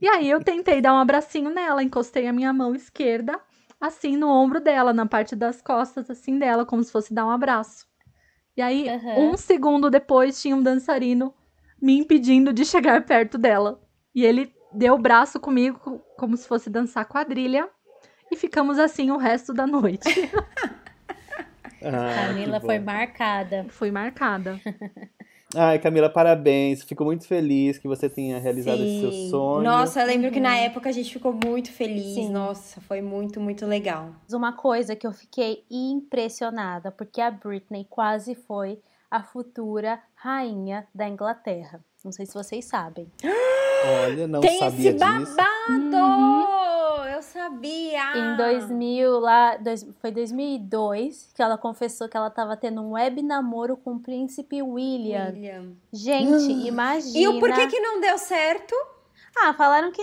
e 0.00 0.08
aí 0.08 0.30
eu 0.30 0.42
tentei 0.42 0.80
dar 0.80 0.94
um 0.94 0.98
abracinho 0.98 1.50
nela, 1.50 1.82
encostei 1.82 2.26
a 2.26 2.32
minha 2.32 2.54
mão 2.54 2.74
esquerda 2.74 3.38
assim 3.82 4.16
no 4.16 4.28
ombro 4.28 4.60
dela, 4.60 4.92
na 4.92 5.04
parte 5.04 5.34
das 5.34 5.60
costas, 5.60 6.08
assim 6.08 6.38
dela, 6.38 6.64
como 6.64 6.84
se 6.84 6.92
fosse 6.92 7.12
dar 7.12 7.26
um 7.26 7.30
abraço. 7.30 7.84
E 8.56 8.62
aí, 8.62 8.88
uhum. 8.88 9.32
um 9.32 9.36
segundo 9.36 9.90
depois, 9.90 10.40
tinha 10.40 10.54
um 10.54 10.62
dançarino 10.62 11.34
me 11.80 11.98
impedindo 11.98 12.52
de 12.52 12.64
chegar 12.64 13.04
perto 13.04 13.36
dela. 13.36 13.82
E 14.14 14.24
ele 14.24 14.54
deu 14.72 14.94
o 14.94 14.98
braço 14.98 15.40
comigo, 15.40 16.00
como 16.16 16.36
se 16.36 16.46
fosse 16.46 16.70
dançar 16.70 17.06
quadrilha. 17.06 17.68
E 18.30 18.36
ficamos 18.36 18.78
assim 18.78 19.10
o 19.10 19.16
resto 19.16 19.52
da 19.52 19.66
noite. 19.66 20.08
Ah, 21.84 22.28
Camila 22.28 22.60
foi 22.60 22.78
marcada. 22.78 23.66
Fui 23.68 23.90
marcada. 23.90 24.60
Ai, 25.54 25.78
Camila, 25.78 26.08
parabéns. 26.08 26.82
Fico 26.82 27.04
muito 27.04 27.26
feliz 27.26 27.78
que 27.78 27.86
você 27.86 28.08
tenha 28.08 28.38
realizado 28.38 28.82
esse 28.82 29.00
seu 29.00 29.12
Sim. 29.12 29.30
sonho. 29.30 29.62
Nossa, 29.62 30.00
eu 30.00 30.06
lembro 30.06 30.30
que 30.30 30.40
na 30.40 30.56
época 30.56 30.88
a 30.88 30.92
gente 30.92 31.12
ficou 31.12 31.32
muito 31.32 31.70
feliz. 31.70 32.14
Sim. 32.14 32.30
Nossa, 32.30 32.80
foi 32.80 33.02
muito, 33.02 33.40
muito 33.40 33.66
legal. 33.66 34.10
Uma 34.32 34.52
coisa 34.52 34.96
que 34.96 35.06
eu 35.06 35.12
fiquei 35.12 35.64
impressionada, 35.70 36.90
porque 36.90 37.20
a 37.20 37.30
Britney 37.30 37.86
quase 37.88 38.34
foi 38.34 38.80
a 39.10 39.22
futura 39.22 40.00
rainha 40.14 40.86
da 40.94 41.06
Inglaterra. 41.06 41.84
Não 42.02 42.12
sei 42.12 42.24
se 42.24 42.34
vocês 42.34 42.64
sabem. 42.64 43.06
Olha, 43.84 44.26
não 44.28 44.40
Tem 44.40 44.58
sabia 44.58 44.90
esse 44.90 44.98
disso. 44.98 45.36
babado! 45.36 47.08
Eu 47.14 47.22
sabia! 47.22 48.16
Em 48.16 48.36
2000, 48.36 49.20
lá, 49.20 49.56
dois, 49.56 49.86
foi 50.00 50.10
2002, 50.10 51.32
que 51.34 51.42
ela 51.42 51.56
confessou 51.58 52.08
que 52.08 52.16
ela 52.16 52.28
estava 52.28 52.56
tendo 52.56 52.80
um 52.80 52.92
web 52.92 53.22
namoro 53.22 53.76
com 53.76 53.94
o 53.94 54.00
príncipe 54.00 54.62
William. 54.62 55.26
William. 55.32 55.72
Gente, 55.92 56.52
imagina. 56.66 57.18
E 57.18 57.28
o 57.28 57.38
porquê 57.40 57.66
que 57.66 57.80
não 57.80 58.00
deu 58.00 58.18
certo? 58.18 58.74
Ah, 59.34 59.54
falaram 59.54 59.90
que 59.90 60.02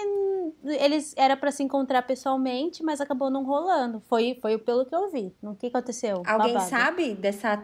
eles 0.64 1.14
era 1.16 1.38
pra 1.38 1.52
se 1.52 1.62
encontrar 1.62 2.02
pessoalmente, 2.02 2.82
mas 2.84 3.00
acabou 3.00 3.30
não 3.30 3.44
rolando. 3.46 4.02
Foi, 4.10 4.38
foi 4.42 4.58
pelo 4.58 4.86
que 4.86 4.96
eu 4.96 5.10
vi. 5.12 5.32
O 5.44 5.54
que 5.56 5.68
aconteceu? 5.68 6.24
Alguém 6.26 6.54
Babado. 6.54 6.70
sabe 6.70 7.14
dessa 7.14 7.64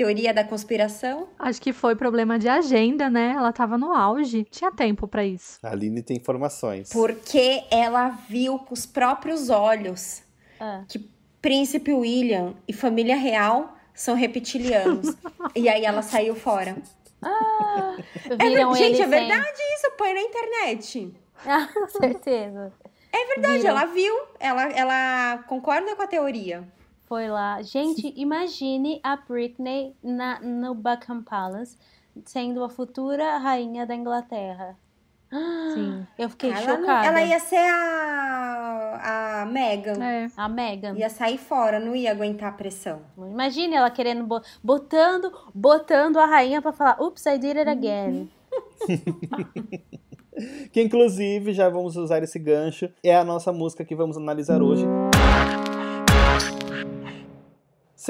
teoria 0.00 0.32
da 0.32 0.42
conspiração? 0.42 1.28
Acho 1.38 1.60
que 1.60 1.74
foi 1.74 1.94
problema 1.94 2.38
de 2.38 2.48
agenda, 2.48 3.10
né? 3.10 3.34
Ela 3.36 3.52
tava 3.52 3.76
no 3.76 3.92
auge. 3.92 4.44
Tinha 4.50 4.72
tempo 4.72 5.06
pra 5.06 5.22
isso. 5.26 5.58
A 5.62 5.70
Aline 5.72 6.02
tem 6.02 6.16
informações. 6.16 6.88
Porque 6.90 7.62
ela 7.70 8.08
viu 8.26 8.58
com 8.58 8.72
os 8.72 8.86
próprios 8.86 9.50
olhos 9.50 10.22
Ah. 10.58 10.84
que 10.88 10.98
Príncipe 11.42 11.92
William 11.92 12.54
e 12.66 12.72
família 12.72 13.14
real 13.16 13.76
são 13.94 14.14
reptilianos. 14.14 15.14
e 15.54 15.68
aí 15.68 15.84
ela 15.84 16.00
saiu 16.00 16.34
fora. 16.34 16.76
É 17.22 18.36
ver- 18.36 18.48
Viram 18.48 18.74
ele 18.74 18.84
Gente, 18.86 19.02
é 19.02 19.08
sem- 19.08 19.10
verdade 19.10 19.58
isso, 19.76 19.90
põe 19.98 20.14
na 20.14 20.20
internet. 20.22 21.14
Ah, 21.46 21.68
com 21.74 21.88
certeza. 21.88 22.72
É 23.12 23.26
verdade, 23.34 23.58
Viram. 23.58 23.70
ela 23.70 23.84
viu, 23.84 24.14
ela, 24.38 24.62
ela 24.72 25.38
concorda 25.46 25.94
com 25.94 26.02
a 26.02 26.06
teoria. 26.06 26.62
Foi 27.10 27.28
lá. 27.28 27.60
Gente, 27.60 28.14
imagine 28.16 29.00
a 29.02 29.16
Britney 29.16 29.96
na, 30.00 30.38
no 30.40 30.76
Buckingham 30.76 31.24
Palace 31.24 31.76
sendo 32.24 32.62
a 32.62 32.68
futura 32.70 33.36
rainha 33.38 33.84
da 33.84 33.96
Inglaterra. 33.96 34.76
Sim. 35.74 36.06
Eu 36.16 36.30
fiquei 36.30 36.50
Ela, 36.52 36.60
não- 36.60 36.76
chocada. 36.78 37.06
ela 37.08 37.20
ia 37.22 37.40
ser 37.40 37.56
a, 37.68 39.40
a 39.42 39.46
Meghan. 39.46 40.00
É. 40.04 40.28
A 40.36 40.48
Meghan. 40.48 40.94
Ia 40.96 41.10
sair 41.10 41.36
fora, 41.38 41.80
não 41.80 41.96
ia 41.96 42.12
aguentar 42.12 42.50
a 42.50 42.52
pressão. 42.52 43.00
Imagine 43.18 43.74
ela 43.74 43.90
querendo 43.90 44.22
bo- 44.24 44.42
botando, 44.62 45.32
botando 45.52 46.16
a 46.18 46.26
rainha 46.26 46.62
pra 46.62 46.70
falar, 46.72 46.96
"Oops, 47.02 47.26
I 47.26 47.38
did 47.38 47.56
it 47.56 47.68
again". 47.68 48.30
Que 50.72 50.80
inclusive, 50.80 51.52
já 51.52 51.68
vamos 51.68 51.96
usar 51.96 52.22
esse 52.22 52.38
gancho, 52.38 52.88
é 53.04 53.14
a 53.16 53.24
nossa 53.24 53.52
música 53.52 53.84
que 53.84 53.94
vamos 53.96 54.16
analisar 54.16 54.62
hoje. 54.62 54.86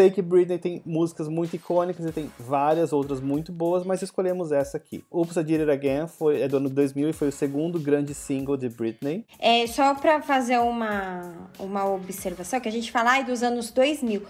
Sei 0.01 0.11
que 0.11 0.23
Britney 0.23 0.57
tem 0.57 0.81
músicas 0.87 1.29
muito 1.29 1.55
icônicas 1.55 2.07
e 2.07 2.11
tem 2.11 2.33
várias 2.39 2.91
outras 2.91 3.21
muito 3.21 3.53
boas, 3.53 3.85
mas 3.85 4.01
escolhemos 4.01 4.51
essa 4.51 4.79
aqui. 4.79 5.05
Oops, 5.11 5.37
I 5.37 5.45
Did 5.45 5.61
It 5.61 5.71
Again 5.71 6.07
foi, 6.07 6.41
é 6.41 6.49
do 6.49 6.57
ano 6.57 6.71
2000 6.71 7.11
e 7.11 7.13
foi 7.13 7.29
o 7.29 7.33
segundo 7.33 7.79
grande 7.79 8.15
single 8.15 8.57
de 8.57 8.71
Britney. 8.71 9.27
É 9.39 9.67
só 9.67 9.95
pra 9.95 10.23
fazer 10.23 10.59
uma, 10.59 11.51
uma 11.59 11.87
observação, 11.87 12.59
que 12.61 12.69
a 12.71 12.73
gente 12.73 12.91
fala 12.91 13.11
ai, 13.11 13.25
dos 13.25 13.43
anos 13.43 13.71
2000. 13.73 14.23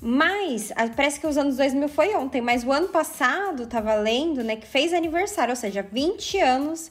Mas, 0.00 0.72
parece 0.96 1.20
que 1.20 1.26
os 1.26 1.36
anos 1.36 1.58
2000 1.58 1.90
foi 1.90 2.14
ontem, 2.14 2.40
mas 2.40 2.64
o 2.64 2.72
ano 2.72 2.88
passado, 2.88 3.66
tava 3.66 3.94
lendo, 3.96 4.42
né, 4.42 4.56
que 4.56 4.66
fez 4.66 4.94
aniversário, 4.94 5.52
ou 5.52 5.56
seja, 5.56 5.82
20 5.82 6.38
anos 6.40 6.90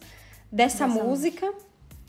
dessa 0.52 0.86
Dessa 0.86 0.88
música. 0.88 1.52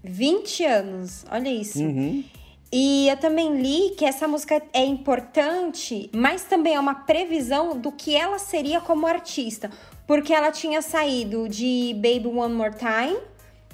20 0.05 0.65
anos, 0.67 1.25
olha 1.31 1.49
isso. 1.49 1.79
Uhum. 1.79 2.23
E 2.71 3.09
eu 3.09 3.17
também 3.17 3.61
li 3.61 3.95
que 3.97 4.05
essa 4.05 4.29
música 4.29 4.63
é 4.75 4.85
importante, 4.85 6.11
mas 6.15 6.45
também 6.45 6.75
é 6.75 6.81
uma 6.81 6.95
previsão 6.95 7.79
do 7.79 7.91
que 7.91 8.15
ela 8.15 8.39
seria 8.39 8.81
como 8.81 9.07
artista. 9.07 9.71
Porque 10.07 10.35
ela 10.35 10.51
tinha 10.51 10.83
saído 10.83 11.49
de 11.49 11.95
Baby 11.95 12.29
One 12.29 12.55
More 12.55 12.75
Time, 12.75 13.19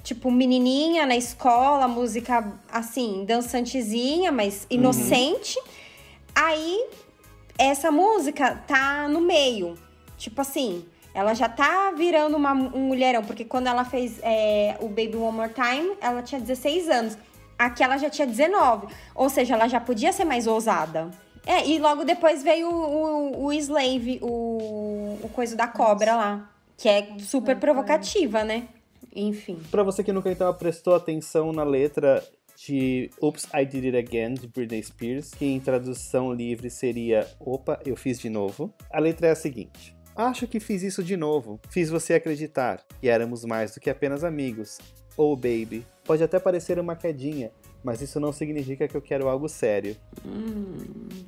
tipo, 0.01 0.31
menininha 0.31 1.05
na 1.05 1.15
escola, 1.15 1.87
música 1.87 2.53
assim, 2.71 3.25
dançantezinha, 3.25 4.31
mas 4.31 4.65
inocente. 4.69 5.59
Aí, 6.33 6.87
essa 7.57 7.91
música 7.91 8.63
tá 8.67 9.07
no 9.09 9.19
meio. 9.19 9.77
Tipo 10.17 10.39
assim, 10.41 10.85
ela 11.13 11.33
já 11.33 11.49
tá 11.49 11.91
virando 11.91 12.35
uma, 12.37 12.53
um 12.53 12.87
mulherão, 12.87 13.23
porque 13.23 13.43
quando 13.43 13.67
ela 13.67 13.83
fez 13.83 14.19
é, 14.21 14.77
o 14.79 14.87
Baby 14.87 15.15
One 15.15 15.37
More 15.37 15.51
Time, 15.53 15.95
ela 16.01 16.21
tinha 16.21 16.39
16 16.39 16.89
anos. 16.89 17.17
Aqui 17.57 17.83
ela 17.83 17.97
já 17.97 18.09
tinha 18.09 18.27
19. 18.27 18.87
Ou 19.13 19.29
seja, 19.29 19.53
ela 19.53 19.67
já 19.67 19.79
podia 19.79 20.11
ser 20.11 20.25
mais 20.25 20.47
ousada. 20.47 21.09
É, 21.45 21.67
e 21.67 21.77
logo 21.79 22.03
depois 22.03 22.41
veio 22.41 22.69
o, 22.69 23.43
o, 23.43 23.45
o 23.45 23.53
Slave, 23.53 24.19
o, 24.21 25.19
o 25.21 25.29
coisa 25.33 25.55
da 25.55 25.67
cobra 25.67 26.15
lá. 26.15 26.49
Que 26.77 26.89
é 26.89 27.19
super 27.19 27.57
provocativa, 27.57 28.43
né? 28.43 28.67
Enfim. 29.15 29.59
Pra 29.71 29.83
você 29.83 30.03
que 30.03 30.11
nunca 30.11 30.29
então 30.29 30.53
prestou 30.53 30.95
atenção 30.95 31.53
na 31.53 31.63
letra 31.63 32.21
de 32.57 33.09
Oops, 33.21 33.47
I 33.53 33.65
Did 33.65 33.85
It 33.85 33.97
Again, 33.97 34.33
de 34.33 34.47
Britney 34.47 34.83
Spears, 34.83 35.31
que 35.31 35.45
em 35.45 35.59
tradução 35.59 36.33
livre 36.33 36.69
seria 36.69 37.27
Opa, 37.39 37.79
eu 37.85 37.95
fiz 37.95 38.19
de 38.19 38.29
novo. 38.29 38.73
A 38.91 38.99
letra 38.99 39.27
é 39.27 39.31
a 39.31 39.35
seguinte. 39.35 39.95
Acho 40.15 40.47
que 40.47 40.59
fiz 40.59 40.81
isso 40.81 41.03
de 41.03 41.17
novo. 41.17 41.59
Fiz 41.69 41.89
você 41.89 42.13
acreditar 42.13 42.81
que 42.99 43.09
éramos 43.09 43.43
mais 43.43 43.73
do 43.73 43.81
que 43.81 43.89
apenas 43.89 44.23
amigos. 44.23 44.77
Oh, 45.17 45.35
baby, 45.35 45.85
pode 46.03 46.23
até 46.23 46.39
parecer 46.39 46.77
uma 46.77 46.95
quedinha, 46.95 47.49
mas 47.83 48.01
isso 48.01 48.19
não 48.19 48.33
significa 48.33 48.87
que 48.87 48.95
eu 48.95 49.01
quero 49.01 49.29
algo 49.29 49.47
sério. 49.47 49.95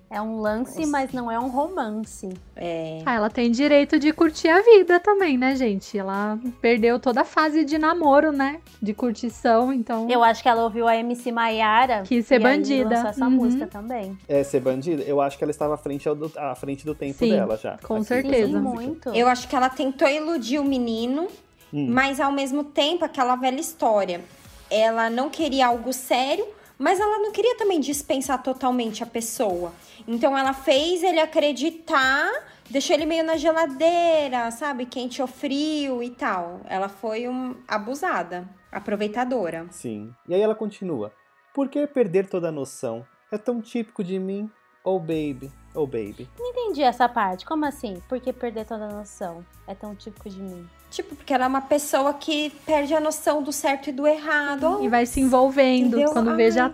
É 0.09 0.21
um 0.21 0.39
lance, 0.39 0.85
mas 0.85 1.11
não 1.13 1.29
é 1.31 1.37
um 1.39 1.49
romance. 1.49 2.29
É. 2.55 3.01
Ah, 3.05 3.15
ela 3.15 3.29
tem 3.29 3.51
direito 3.51 3.99
de 3.99 4.11
curtir 4.11 4.47
a 4.49 4.61
vida 4.61 4.99
também, 4.99 5.37
né, 5.37 5.55
gente? 5.55 5.97
Ela 5.97 6.39
perdeu 6.61 6.99
toda 6.99 7.21
a 7.21 7.25
fase 7.25 7.63
de 7.63 7.77
namoro, 7.77 8.31
né? 8.31 8.59
De 8.81 8.93
curtição, 8.93 9.71
então. 9.71 10.09
Eu 10.09 10.23
acho 10.23 10.41
que 10.41 10.49
ela 10.49 10.63
ouviu 10.63 10.87
a 10.87 10.95
MC 10.97 11.31
Maiara 11.31 12.03
Quis 12.03 12.25
ser 12.25 12.35
e 12.35 12.37
aí 12.37 12.43
bandida. 12.57 12.89
lançou 12.95 13.09
essa 13.09 13.25
Uhum. 13.25 13.31
música 13.31 13.67
também. 13.67 14.17
É 14.27 14.43
ser 14.43 14.59
bandida? 14.61 15.03
Eu 15.03 15.21
acho 15.21 15.37
que 15.37 15.43
ela 15.43 15.51
estava 15.51 15.75
à 15.75 15.77
frente, 15.77 16.07
ao 16.09 16.15
do, 16.15 16.31
à 16.37 16.55
frente 16.55 16.85
do 16.85 16.95
tempo 16.95 17.19
Sim, 17.19 17.29
dela 17.29 17.55
já. 17.57 17.77
com 17.83 17.95
aqui, 17.95 18.05
certeza. 18.05 18.47
Sim, 18.57 18.63
muito. 18.63 19.09
Eu 19.09 19.27
acho 19.27 19.47
que 19.47 19.55
ela 19.55 19.69
tentou 19.69 20.07
iludir 20.07 20.59
o 20.59 20.63
menino, 20.63 21.27
Hum. 21.73 21.87
mas 21.89 22.19
ao 22.19 22.31
mesmo 22.31 22.63
tempo, 22.63 23.03
aquela 23.03 23.35
velha 23.35 23.59
história. 23.59 24.23
Ela 24.69 25.09
não 25.09 25.29
queria 25.29 25.67
algo 25.67 25.93
sério, 25.93 26.47
mas 26.77 26.99
ela 26.99 27.19
não 27.19 27.31
queria 27.31 27.57
também 27.57 27.79
dispensar 27.79 28.41
totalmente 28.41 29.03
a 29.03 29.05
pessoa. 29.05 29.73
Então 30.07 30.37
ela 30.37 30.53
fez 30.53 31.03
ele 31.03 31.19
acreditar, 31.19 32.29
deixou 32.69 32.95
ele 32.95 33.05
meio 33.05 33.23
na 33.23 33.37
geladeira, 33.37 34.51
sabe? 34.51 34.85
Quente 34.85 35.21
ou 35.21 35.27
frio 35.27 36.03
e 36.03 36.09
tal. 36.09 36.61
Ela 36.65 36.89
foi 36.89 37.27
um 37.27 37.55
abusada, 37.67 38.47
aproveitadora. 38.71 39.65
Sim. 39.71 40.13
E 40.27 40.33
aí 40.33 40.41
ela 40.41 40.55
continua. 40.55 41.11
Por 41.53 41.69
que 41.69 41.87
perder 41.87 42.29
toda 42.29 42.49
a 42.49 42.51
noção? 42.51 43.05
É 43.31 43.37
tão 43.37 43.61
típico 43.61 44.03
de 44.03 44.19
mim. 44.19 44.49
Oh 44.83 44.99
baby, 44.99 45.51
oh 45.73 45.85
baby. 45.85 46.29
Não 46.39 46.49
entendi 46.51 46.81
essa 46.81 47.09
parte. 47.09 47.45
Como 47.45 47.65
assim? 47.65 48.01
Por 48.07 48.21
que 48.21 48.31
perder 48.31 48.65
toda 48.65 48.85
a 48.85 48.93
noção? 48.93 49.43
É 49.65 49.75
tão 49.75 49.93
típico 49.95 50.29
de 50.29 50.39
mim. 50.39 50.69
Tipo, 50.89 51.15
porque 51.15 51.33
ela 51.33 51.45
é 51.45 51.47
uma 51.47 51.61
pessoa 51.61 52.13
que 52.13 52.49
perde 52.65 52.93
a 52.93 52.99
noção 52.99 53.43
do 53.43 53.51
certo 53.51 53.89
e 53.89 53.91
do 53.91 54.07
errado. 54.07 54.79
E 54.83 54.87
vai 54.89 55.05
se 55.05 55.19
envolvendo. 55.19 55.87
Entendeu? 55.97 56.11
Quando 56.13 56.29
Ai. 56.31 56.35
vê, 56.37 56.51
já 56.51 56.71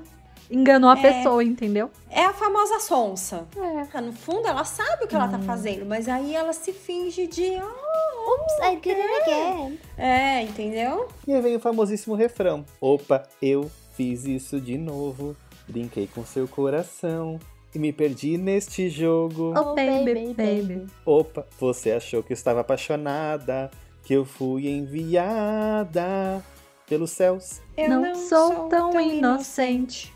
enganou 0.52 0.90
a 0.90 0.98
É. 0.98 1.02
pessoa, 1.02 1.44
entendeu? 1.44 1.90
É 2.10 2.26
a 2.26 2.34
famosa 2.34 2.80
sonsa. 2.80 3.46
É. 3.58 4.02
No 4.02 4.14
fundo, 4.14 4.48
ela 4.48 4.64
sabe 4.64 5.06
o 5.06 5.08
que 5.08 5.16
ela 5.16 5.28
tá 5.28 5.40
fazendo, 5.40 5.86
mas 5.86 6.08
aí 6.08 6.36
ela 6.36 6.54
se 6.54 6.72
finge 6.72 7.26
de. 7.28 7.56
"Ah, 7.56 7.84
Oops, 8.26 8.54
I 8.72 8.76
did 8.78 8.96
it 8.98 9.22
again. 9.24 9.80
É, 9.98 10.42
entendeu? 10.44 11.10
E 11.28 11.34
aí 11.34 11.42
vem 11.42 11.56
o 11.58 11.60
famosíssimo 11.60 12.16
refrão. 12.16 12.66
Opa, 12.80 13.24
eu 13.42 13.70
fiz 13.98 14.24
isso 14.26 14.62
de 14.62 14.78
novo. 14.78 15.36
Brinquei 15.68 16.08
com 16.08 16.26
seu 16.26 16.48
coração. 16.48 17.38
E 17.76 17.80
me 17.80 17.92
perdi 17.92 18.38
neste 18.38 18.88
jogo. 18.88 19.54
Oh, 19.58 19.74
baby, 19.76 20.34
baby. 20.36 20.86
Opa, 21.06 21.46
você 21.60 21.92
achou 21.92 22.22
que 22.24 22.32
eu 22.32 22.36
estava 22.36 22.62
apaixonada. 22.62 23.70
Que 24.04 24.14
eu 24.14 24.26
fui 24.26 24.68
enviada 24.68 26.44
pelos 26.88 27.12
céus. 27.12 27.62
Eu 27.76 27.90
Não 27.90 28.16
sou 28.16 28.70
tão 28.70 29.00
inocente. 29.00 30.14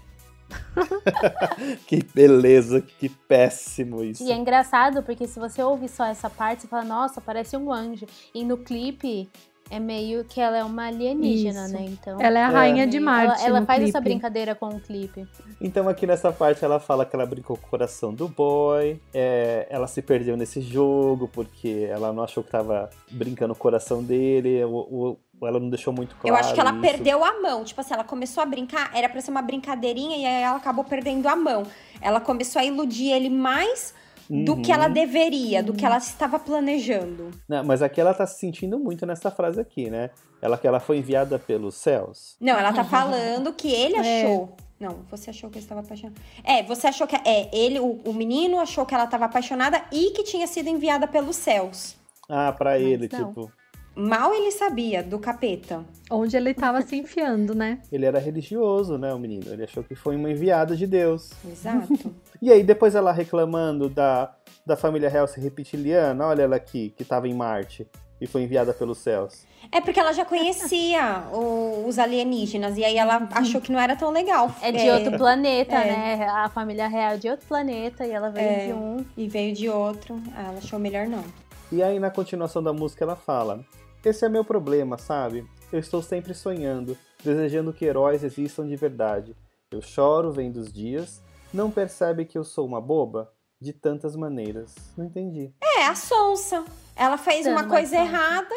Que 1.87 2.03
beleza, 2.13 2.81
que 2.81 3.09
péssimo 3.09 4.03
isso. 4.03 4.23
E 4.23 4.31
é 4.31 4.35
engraçado 4.35 5.03
porque 5.03 5.27
se 5.27 5.39
você 5.39 5.61
ouve 5.61 5.89
só 5.89 6.05
essa 6.05 6.29
parte, 6.29 6.61
você 6.61 6.67
fala, 6.67 6.85
nossa, 6.85 7.19
parece 7.19 7.57
um 7.57 7.71
anjo. 7.71 8.05
E 8.33 8.45
no 8.45 8.57
clipe 8.57 9.29
É 9.69 9.79
meio 9.79 10.23
que 10.23 10.39
ela 10.39 10.57
é 10.57 10.63
uma 10.63 10.85
alienígena, 10.87 11.65
Isso. 11.65 11.73
né? 11.73 11.85
Então. 11.87 12.21
Ela 12.21 12.39
é 12.39 12.43
a 12.43 12.47
É. 12.49 12.51
rainha 12.51 12.87
de 12.87 12.97
Ela, 12.97 13.05
Marte. 13.05 13.45
ela 13.45 13.59
no 13.59 13.65
faz 13.65 13.79
clipe. 13.79 13.89
essa 13.89 14.01
brincadeira 14.01 14.55
com 14.55 14.67
o 14.69 14.79
clipe. 14.79 15.27
Então 15.59 15.89
aqui 15.89 16.07
nessa 16.07 16.31
parte 16.31 16.63
ela 16.63 16.79
fala 16.79 17.05
que 17.05 17.15
ela 17.15 17.25
brincou 17.25 17.57
com 17.57 17.67
o 17.67 17.69
coração 17.69 18.13
do 18.13 18.27
boy, 18.29 18.99
é, 19.13 19.67
ela 19.69 19.87
se 19.87 20.01
perdeu 20.01 20.37
nesse 20.37 20.61
jogo 20.61 21.27
porque 21.33 21.87
ela 21.89 22.13
não 22.13 22.23
achou 22.23 22.43
que 22.43 22.49
tava 22.51 22.89
brincando 23.11 23.53
com 23.53 23.59
o 23.59 23.61
coração 23.61 24.01
dele, 24.03 24.63
o, 24.63 24.69
o- 24.77 25.17
ela 25.45 25.59
não 25.59 25.69
deixou 25.69 25.93
muito 25.93 26.15
claro 26.15 26.29
Eu 26.35 26.39
acho 26.39 26.53
que 26.53 26.59
ela 26.59 26.71
isso. 26.71 26.81
perdeu 26.81 27.23
a 27.23 27.39
mão. 27.41 27.63
Tipo 27.63 27.81
assim, 27.81 27.93
ela 27.93 28.03
começou 28.03 28.41
a 28.41 28.45
brincar, 28.45 28.89
era 28.95 29.07
pra 29.09 29.21
ser 29.21 29.29
uma 29.31 29.41
brincadeirinha 29.41 30.17
e 30.17 30.25
aí 30.25 30.41
ela 30.43 30.57
acabou 30.57 30.83
perdendo 30.83 31.27
a 31.27 31.35
mão. 31.35 31.63
Ela 32.01 32.19
começou 32.19 32.59
a 32.61 32.65
iludir 32.65 33.11
ele 33.11 33.29
mais 33.29 33.93
do 34.29 34.53
Uhum. 34.55 34.61
que 34.61 34.71
ela 34.71 34.87
deveria, 34.87 35.63
do 35.63 35.73
que 35.73 35.85
ela 35.85 35.97
estava 35.97 36.37
planejando. 36.39 37.31
Não, 37.47 37.63
mas 37.63 37.81
aqui 37.81 37.99
ela 38.01 38.13
tá 38.13 38.25
se 38.27 38.39
sentindo 38.39 38.77
muito 38.77 39.05
nessa 39.05 39.31
frase 39.31 39.59
aqui, 39.59 39.89
né? 39.89 40.09
Ela 40.41 40.57
que 40.57 40.67
ela 40.67 40.79
foi 40.79 40.97
enviada 40.97 41.39
pelos 41.39 41.75
céus. 41.75 42.35
Não, 42.39 42.57
ela 42.57 42.73
tá 42.73 42.83
falando 42.83 43.53
que 43.53 43.71
ele 43.71 43.95
É. 43.95 44.23
achou. 44.23 44.55
Não, 44.79 44.97
você 45.09 45.31
achou 45.31 45.49
que 45.49 45.57
ele 45.57 45.65
estava 45.65 45.81
apaixonado. 45.81 46.15
É, 46.43 46.61
você 46.61 46.87
achou 46.87 47.07
que. 47.07 47.15
É, 47.15 47.49
ele, 47.51 47.79
o, 47.79 47.99
o 48.05 48.13
menino 48.13 48.59
achou 48.59 48.85
que 48.85 48.93
ela 48.93 49.05
estava 49.05 49.25
apaixonada 49.25 49.81
e 49.91 50.11
que 50.11 50.23
tinha 50.23 50.45
sido 50.45 50.69
enviada 50.69 51.07
pelos 51.07 51.35
céus. 51.35 51.95
Ah, 52.29 52.51
pra 52.51 52.77
ele, 52.77 53.09
não. 53.11 53.29
tipo, 53.29 53.51
Mal 53.97 54.33
ele 54.33 54.51
sabia 54.51 55.01
do 55.01 55.17
capeta. 55.17 55.83
Onde 56.11 56.37
ele 56.37 56.53
tava 56.53 56.81
se 56.83 56.95
enfiando, 56.95 57.55
né? 57.55 57.79
ele 57.91 58.05
era 58.05 58.19
religioso, 58.19 58.97
né, 58.97 59.13
o 59.13 59.17
menino. 59.19 59.51
Ele 59.51 59.63
achou 59.63 59.83
que 59.83 59.95
foi 59.95 60.15
uma 60.15 60.29
enviada 60.29 60.75
de 60.75 60.85
Deus. 60.85 61.31
Exato. 61.45 61.87
E 62.39 62.51
aí, 62.51 62.61
depois 62.61 62.93
ela 62.93 63.11
reclamando 63.11 63.89
da, 63.89 64.31
da 64.63 64.75
família 64.77 65.09
real 65.09 65.27
se 65.27 65.39
reptiliana, 65.41 66.23
olha 66.27 66.43
ela 66.43 66.55
aqui, 66.55 66.93
que 66.95 67.03
tava 67.03 67.27
em 67.27 67.33
Marte 67.33 67.87
e 68.21 68.27
foi 68.27 68.43
enviada 68.43 68.71
pelos 68.75 68.99
céus. 68.99 69.43
é 69.71 69.81
porque 69.81 69.99
ela 69.99 70.13
já 70.13 70.23
conhecia 70.23 71.23
o- 71.33 71.85
os 71.87 71.97
alienígenas. 71.97 72.77
E 72.77 72.85
aí 72.85 72.95
ela 72.95 73.27
achou 73.31 73.59
que 73.59 73.71
não 73.71 73.79
era 73.79 73.95
tão 73.95 74.11
legal. 74.11 74.51
É 74.61 74.71
de 74.71 74.87
outro 74.87 75.17
planeta, 75.17 75.73
é. 75.77 76.15
né? 76.17 76.27
A 76.27 76.47
família 76.49 76.87
real 76.87 77.13
é 77.13 77.17
de 77.17 77.27
outro 77.27 77.47
planeta 77.47 78.05
e 78.05 78.11
ela 78.11 78.29
veio 78.29 78.47
É. 78.47 78.65
de 78.67 78.73
um. 78.73 79.03
E 79.17 79.27
veio 79.27 79.55
de 79.55 79.67
outro. 79.67 80.21
Ela 80.37 80.59
achou 80.59 80.77
melhor 80.77 81.07
não. 81.07 81.23
E 81.71 81.81
aí, 81.81 81.99
na 81.99 82.11
continuação 82.11 82.61
da 82.61 82.71
música, 82.71 83.03
ela 83.03 83.15
fala: 83.15 83.65
Esse 84.07 84.25
é 84.25 84.29
meu 84.29 84.45
problema, 84.45 84.97
sabe? 84.97 85.45
Eu 85.69 85.79
estou 85.79 86.01
sempre 86.01 86.33
sonhando, 86.33 86.97
desejando 87.21 87.73
que 87.73 87.83
heróis 87.83 88.23
existam 88.23 88.65
de 88.65 88.75
verdade. 88.77 89.35
Eu 89.69 89.81
choro 89.81 90.31
vendo 90.31 90.57
os 90.57 90.71
dias, 90.71 91.21
não 91.53 91.69
percebe 91.69 92.23
que 92.23 92.37
eu 92.37 92.43
sou 92.45 92.65
uma 92.65 92.79
boba? 92.79 93.33
De 93.59 93.73
tantas 93.73 94.15
maneiras. 94.15 94.73
Não 94.95 95.03
entendi. 95.05 95.51
É, 95.61 95.87
a 95.87 95.95
sonsa. 95.95 96.63
Ela 96.95 97.17
fez 97.17 97.43
Dando 97.43 97.55
uma 97.55 97.63
uma 97.63 97.69
coisa 97.69 97.97
sonsa. 97.97 98.01
errada, 98.01 98.55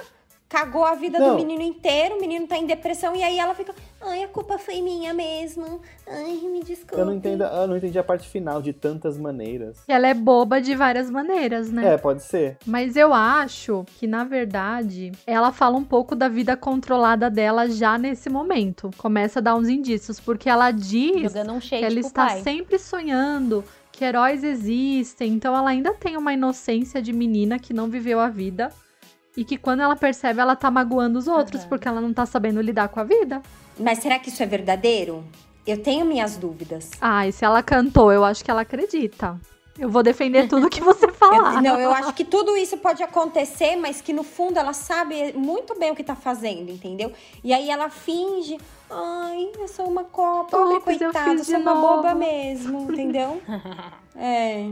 cagou 0.50 0.84
a 0.84 0.96
vida 0.96 1.16
Não. 1.16 1.30
do 1.30 1.36
menino 1.36 1.62
inteiro, 1.62 2.16
o 2.16 2.20
menino 2.20 2.44
tá 2.44 2.58
em 2.58 2.66
depressão, 2.66 3.14
e 3.14 3.22
aí 3.22 3.38
ela 3.38 3.54
fica, 3.54 3.72
ai, 4.00 4.24
a 4.24 4.28
culpa 4.28 4.58
foi 4.58 4.82
minha 4.82 5.14
mesmo. 5.14 5.80
Ai, 6.08 6.40
me 6.48 6.60
desculpe. 6.64 6.98
Eu 6.98 7.06
não, 7.06 7.14
entendo, 7.14 7.44
eu 7.44 7.68
não 7.68 7.76
entendi 7.76 7.96
a 7.96 8.02
parte 8.02 8.28
final, 8.28 8.60
de 8.60 8.72
tantas 8.72 9.16
maneiras. 9.16 9.78
Ela 9.86 10.08
é 10.08 10.14
boba 10.14 10.60
de 10.60 10.74
várias 10.74 11.08
maneiras, 11.08 11.70
né? 11.70 11.94
É, 11.94 11.96
pode 11.96 12.24
ser. 12.24 12.58
Mas 12.66 12.96
eu 12.96 13.14
acho 13.14 13.86
que, 13.96 14.08
na 14.08 14.24
verdade, 14.24 15.12
ela 15.24 15.52
fala 15.52 15.78
um 15.78 15.84
pouco 15.84 16.16
da 16.16 16.28
vida 16.28 16.56
controlada 16.56 17.30
dela 17.30 17.70
já 17.70 17.96
nesse 17.96 18.28
momento. 18.28 18.90
Começa 18.98 19.38
a 19.38 19.42
dar 19.42 19.54
uns 19.54 19.68
indícios, 19.68 20.18
porque 20.18 20.50
ela 20.50 20.72
diz 20.72 21.32
um 21.32 21.60
que 21.60 21.76
ela 21.76 22.00
está 22.00 22.26
pai. 22.26 22.42
sempre 22.42 22.76
sonhando 22.76 23.64
que 23.92 24.04
heróis 24.04 24.42
existem. 24.42 25.32
Então 25.32 25.56
ela 25.56 25.70
ainda 25.70 25.94
tem 25.94 26.16
uma 26.16 26.32
inocência 26.32 27.00
de 27.00 27.12
menina 27.12 27.56
que 27.56 27.72
não 27.72 27.88
viveu 27.88 28.18
a 28.18 28.28
vida. 28.28 28.72
E 29.36 29.44
que 29.44 29.56
quando 29.56 29.80
ela 29.80 29.94
percebe, 29.96 30.40
ela 30.40 30.56
tá 30.56 30.70
magoando 30.70 31.18
os 31.18 31.28
outros, 31.28 31.60
Aham. 31.62 31.68
porque 31.68 31.86
ela 31.88 32.00
não 32.00 32.12
tá 32.12 32.26
sabendo 32.26 32.60
lidar 32.60 32.88
com 32.88 32.98
a 33.00 33.04
vida. 33.04 33.40
Mas 33.78 33.98
será 33.98 34.18
que 34.18 34.28
isso 34.28 34.42
é 34.42 34.46
verdadeiro? 34.46 35.24
Eu 35.66 35.82
tenho 35.82 36.04
minhas 36.04 36.36
dúvidas. 36.36 36.90
Ah, 37.00 37.26
e 37.28 37.32
se 37.32 37.44
ela 37.44 37.62
cantou, 37.62 38.10
eu 38.12 38.24
acho 38.24 38.44
que 38.44 38.50
ela 38.50 38.62
acredita. 38.62 39.38
Eu 39.78 39.88
vou 39.88 40.02
defender 40.02 40.48
tudo 40.48 40.68
que 40.68 40.80
você 40.82 41.08
falar. 41.12 41.54
Eu- 41.56 41.62
não, 41.62 41.80
eu 41.80 41.92
acho 41.92 42.12
que 42.12 42.24
tudo 42.24 42.56
isso 42.56 42.76
pode 42.78 43.02
acontecer, 43.02 43.76
mas 43.76 44.00
que 44.00 44.12
no 44.12 44.22
fundo 44.24 44.58
ela 44.58 44.72
sabe 44.72 45.32
muito 45.32 45.78
bem 45.78 45.92
o 45.92 45.94
que 45.96 46.02
tá 46.02 46.16
fazendo, 46.16 46.70
entendeu? 46.70 47.12
E 47.42 47.52
aí 47.54 47.70
ela 47.70 47.88
finge, 47.88 48.58
ai, 48.90 49.50
eu 49.58 49.68
sou 49.68 49.86
uma 49.88 50.04
co- 50.04 50.44
pobre 50.50 50.74
Ops, 50.76 50.84
coitada, 50.84 51.30
eu 51.32 51.44
sou 51.44 51.56
uma 51.58 51.74
novo." 51.74 51.86
boba 52.02 52.14
mesmo, 52.14 52.92
entendeu? 52.92 53.40
é. 54.16 54.70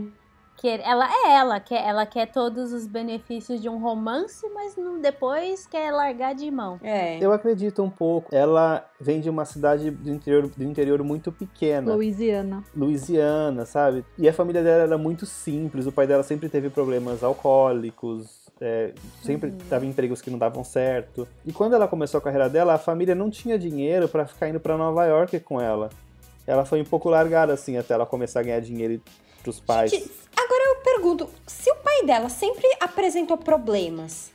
Que 0.59 0.67
ela 0.67 1.07
é 1.09 1.35
ela, 1.35 1.59
quer, 1.59 1.87
ela 1.87 2.05
quer 2.05 2.25
todos 2.31 2.73
os 2.73 2.85
benefícios 2.85 3.61
de 3.61 3.69
um 3.69 3.77
romance, 3.79 4.45
mas 4.53 4.75
não- 4.75 4.99
depois 4.99 5.65
quer 5.65 5.89
largar 5.91 6.35
de 6.35 6.51
mão. 6.51 6.77
É. 6.83 7.17
Eu 7.23 7.31
acredito 7.31 7.81
um 7.81 7.89
pouco. 7.89 8.33
Ela 8.35 8.85
vem 8.99 9.21
de 9.21 9.29
uma 9.29 9.45
cidade 9.45 9.89
do 9.89 10.09
interior, 10.11 10.47
do 10.47 10.63
interior 10.63 11.01
muito 11.01 11.31
pequena. 11.31 11.93
Louisiana. 11.93 12.63
Louisiana, 12.75 13.65
sabe? 13.65 14.03
E 14.17 14.27
a 14.27 14.33
família 14.33 14.61
dela 14.61 14.83
era 14.83 14.97
muito 14.97 15.25
simples. 15.25 15.85
O 15.87 15.91
pai 15.93 16.05
dela 16.05 16.23
sempre 16.23 16.49
teve 16.49 16.69
problemas 16.69 17.23
alcoólicos, 17.23 18.49
é, 18.59 18.93
sempre 19.23 19.51
tava 19.69 19.85
em 19.85 19.89
empregos 19.89 20.21
que 20.21 20.29
não 20.29 20.37
davam 20.37 20.63
certo. 20.63 21.25
E 21.45 21.53
quando 21.53 21.73
ela 21.75 21.87
começou 21.87 22.17
a 22.17 22.21
carreira 22.21 22.49
dela, 22.49 22.73
a 22.73 22.77
família 22.77 23.15
não 23.15 23.29
tinha 23.29 23.57
dinheiro 23.57 24.09
pra 24.09 24.25
ficar 24.25 24.49
indo 24.49 24.59
pra 24.59 24.77
Nova 24.77 25.05
York 25.05 25.39
com 25.39 25.61
ela. 25.61 25.89
Ela 26.45 26.65
foi 26.65 26.81
um 26.81 26.85
pouco 26.85 27.09
largada 27.09 27.53
assim 27.53 27.77
até 27.77 27.93
ela 27.93 28.05
começar 28.05 28.39
a 28.41 28.43
ganhar 28.43 28.59
dinheiro 28.59 29.01
pros 29.41 29.59
pais. 29.59 29.91
Gente, 29.91 30.09
agora 30.35 30.63
eu 30.63 30.75
pergunto, 30.77 31.29
se 31.47 31.69
o 31.71 31.75
pai 31.75 32.03
dela 32.05 32.29
sempre 32.29 32.67
apresentou 32.79 33.37
problemas 33.37 34.31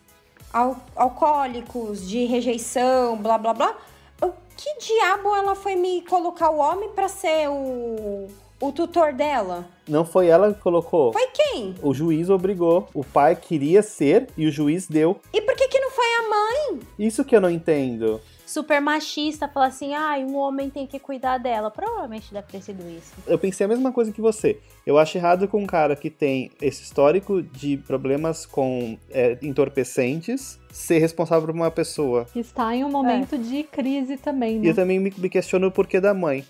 al- 0.53 0.77
alcoólicos, 0.97 2.09
de 2.09 2.25
rejeição, 2.27 3.17
blá 3.17 3.39
blá 3.39 3.53
blá, 3.55 3.77
o 4.23 4.31
que 4.57 4.79
diabo 4.79 5.35
ela 5.35 5.55
foi 5.55 5.77
me 5.77 6.03
colocar 6.03 6.51
o 6.51 6.59
homem 6.59 6.89
pra 6.91 7.09
ser 7.09 7.49
o, 7.49 8.29
o 8.61 8.73
tutor 8.73 9.13
dela? 9.13 9.67
Não 9.89 10.05
foi 10.05 10.29
ela 10.29 10.55
que 10.55 10.61
colocou. 10.61 11.13
Foi 11.13 11.27
quem? 11.29 11.75
O 11.83 11.93
juiz 11.93 12.31
obrigou. 12.31 12.89
O 12.95 13.05
pai 13.05 13.37
queria 13.37 13.83
ser 13.83 14.29
e 14.37 14.47
o 14.47 14.51
juiz 14.51 14.87
deu. 14.87 15.21
E 15.33 15.41
por 15.43 15.55
que 15.55 15.69
que 15.69 15.79
não 15.81 15.91
foi 15.91 16.07
a 16.07 16.29
mãe? 16.29 16.81
Isso 16.99 17.25
que 17.25 17.37
eu 17.37 17.41
não 17.41 17.51
entendo. 17.51 18.21
Super 18.47 18.81
machista, 18.81 19.49
fala 19.49 19.67
assim, 19.67 19.95
ai, 19.95 20.25
um 20.25 20.37
homem 20.37 20.69
tem 20.71 20.87
que 20.87 20.99
cuidar 20.99 21.39
dela. 21.39 21.71
Provavelmente 21.71 22.33
deve 22.33 22.47
ter 22.49 22.63
sido 22.63 22.89
isso. 22.89 23.13
Eu 23.27 23.39
pensei 23.39 23.65
a 23.65 23.69
mesma 23.69 23.93
coisa 23.93 24.13
que 24.13 24.21
você. 24.21 24.61
Eu 24.87 24.99
acho 24.99 25.17
errado 25.17 25.49
com 25.49 25.63
um 25.63 25.67
cara 25.67 25.97
que 25.97 26.11
tem 26.11 26.51
esse 26.61 26.83
histórico 26.83 27.43
de 27.43 27.77
problemas 27.79 28.45
com 28.45 28.99
é, 29.11 29.39
entorpecentes 29.43 30.59
ser 30.71 30.99
responsável 30.99 31.47
por 31.47 31.55
uma 31.55 31.71
pessoa. 31.71 32.27
Que 32.33 32.41
está 32.41 32.75
em 32.75 32.85
um 32.85 32.91
momento 32.91 33.39
de 33.39 33.63
crise 33.63 34.17
também, 34.17 34.57
E 34.57 34.59
né? 34.59 34.71
eu 34.71 34.75
também 34.75 34.99
me, 34.99 35.13
me 35.17 35.29
questiono 35.31 35.69
o 35.69 35.71
porquê 35.71 36.01
da 36.01 36.13
mãe. 36.13 36.45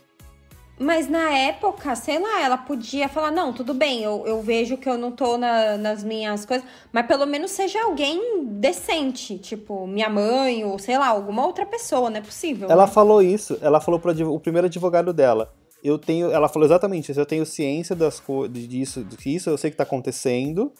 Mas 0.78 1.08
na 1.08 1.30
época, 1.30 1.94
sei 1.94 2.18
lá, 2.18 2.42
ela 2.42 2.56
podia 2.56 3.08
falar, 3.08 3.30
não, 3.30 3.52
tudo 3.52 3.72
bem, 3.72 4.02
eu, 4.02 4.24
eu 4.26 4.42
vejo 4.42 4.76
que 4.76 4.88
eu 4.88 4.98
não 4.98 5.12
tô 5.12 5.38
na- 5.38 5.78
nas 5.78 6.02
minhas 6.02 6.44
coisas, 6.44 6.66
mas 6.92 7.06
pelo 7.06 7.26
menos 7.26 7.52
seja 7.52 7.80
alguém 7.84 8.44
decente, 8.44 9.38
tipo, 9.38 9.86
minha 9.86 10.08
mãe, 10.10 10.64
ou 10.64 10.76
sei 10.78 10.98
lá, 10.98 11.08
alguma 11.08 11.46
outra 11.46 11.64
pessoa, 11.64 12.10
não 12.10 12.16
é 12.16 12.20
possível. 12.20 12.68
Ela 12.68 12.86
né? 12.86 12.92
falou 12.92 13.22
isso, 13.22 13.56
ela 13.60 13.80
falou 13.80 14.00
pro 14.00 14.10
adv- 14.10 14.28
o 14.28 14.40
primeiro 14.40 14.66
advogado 14.66 15.12
dela. 15.12 15.54
Eu 15.82 15.96
tenho, 15.96 16.32
ela 16.32 16.48
falou 16.48 16.66
exatamente 16.66 17.12
isso, 17.12 17.20
eu 17.20 17.26
tenho 17.26 17.46
ciência 17.46 17.94
das 17.94 18.20
disso, 18.50 19.04
disso, 19.04 19.50
eu 19.50 19.58
sei 19.58 19.70
que 19.70 19.76
tá 19.76 19.84
acontecendo, 19.84 20.72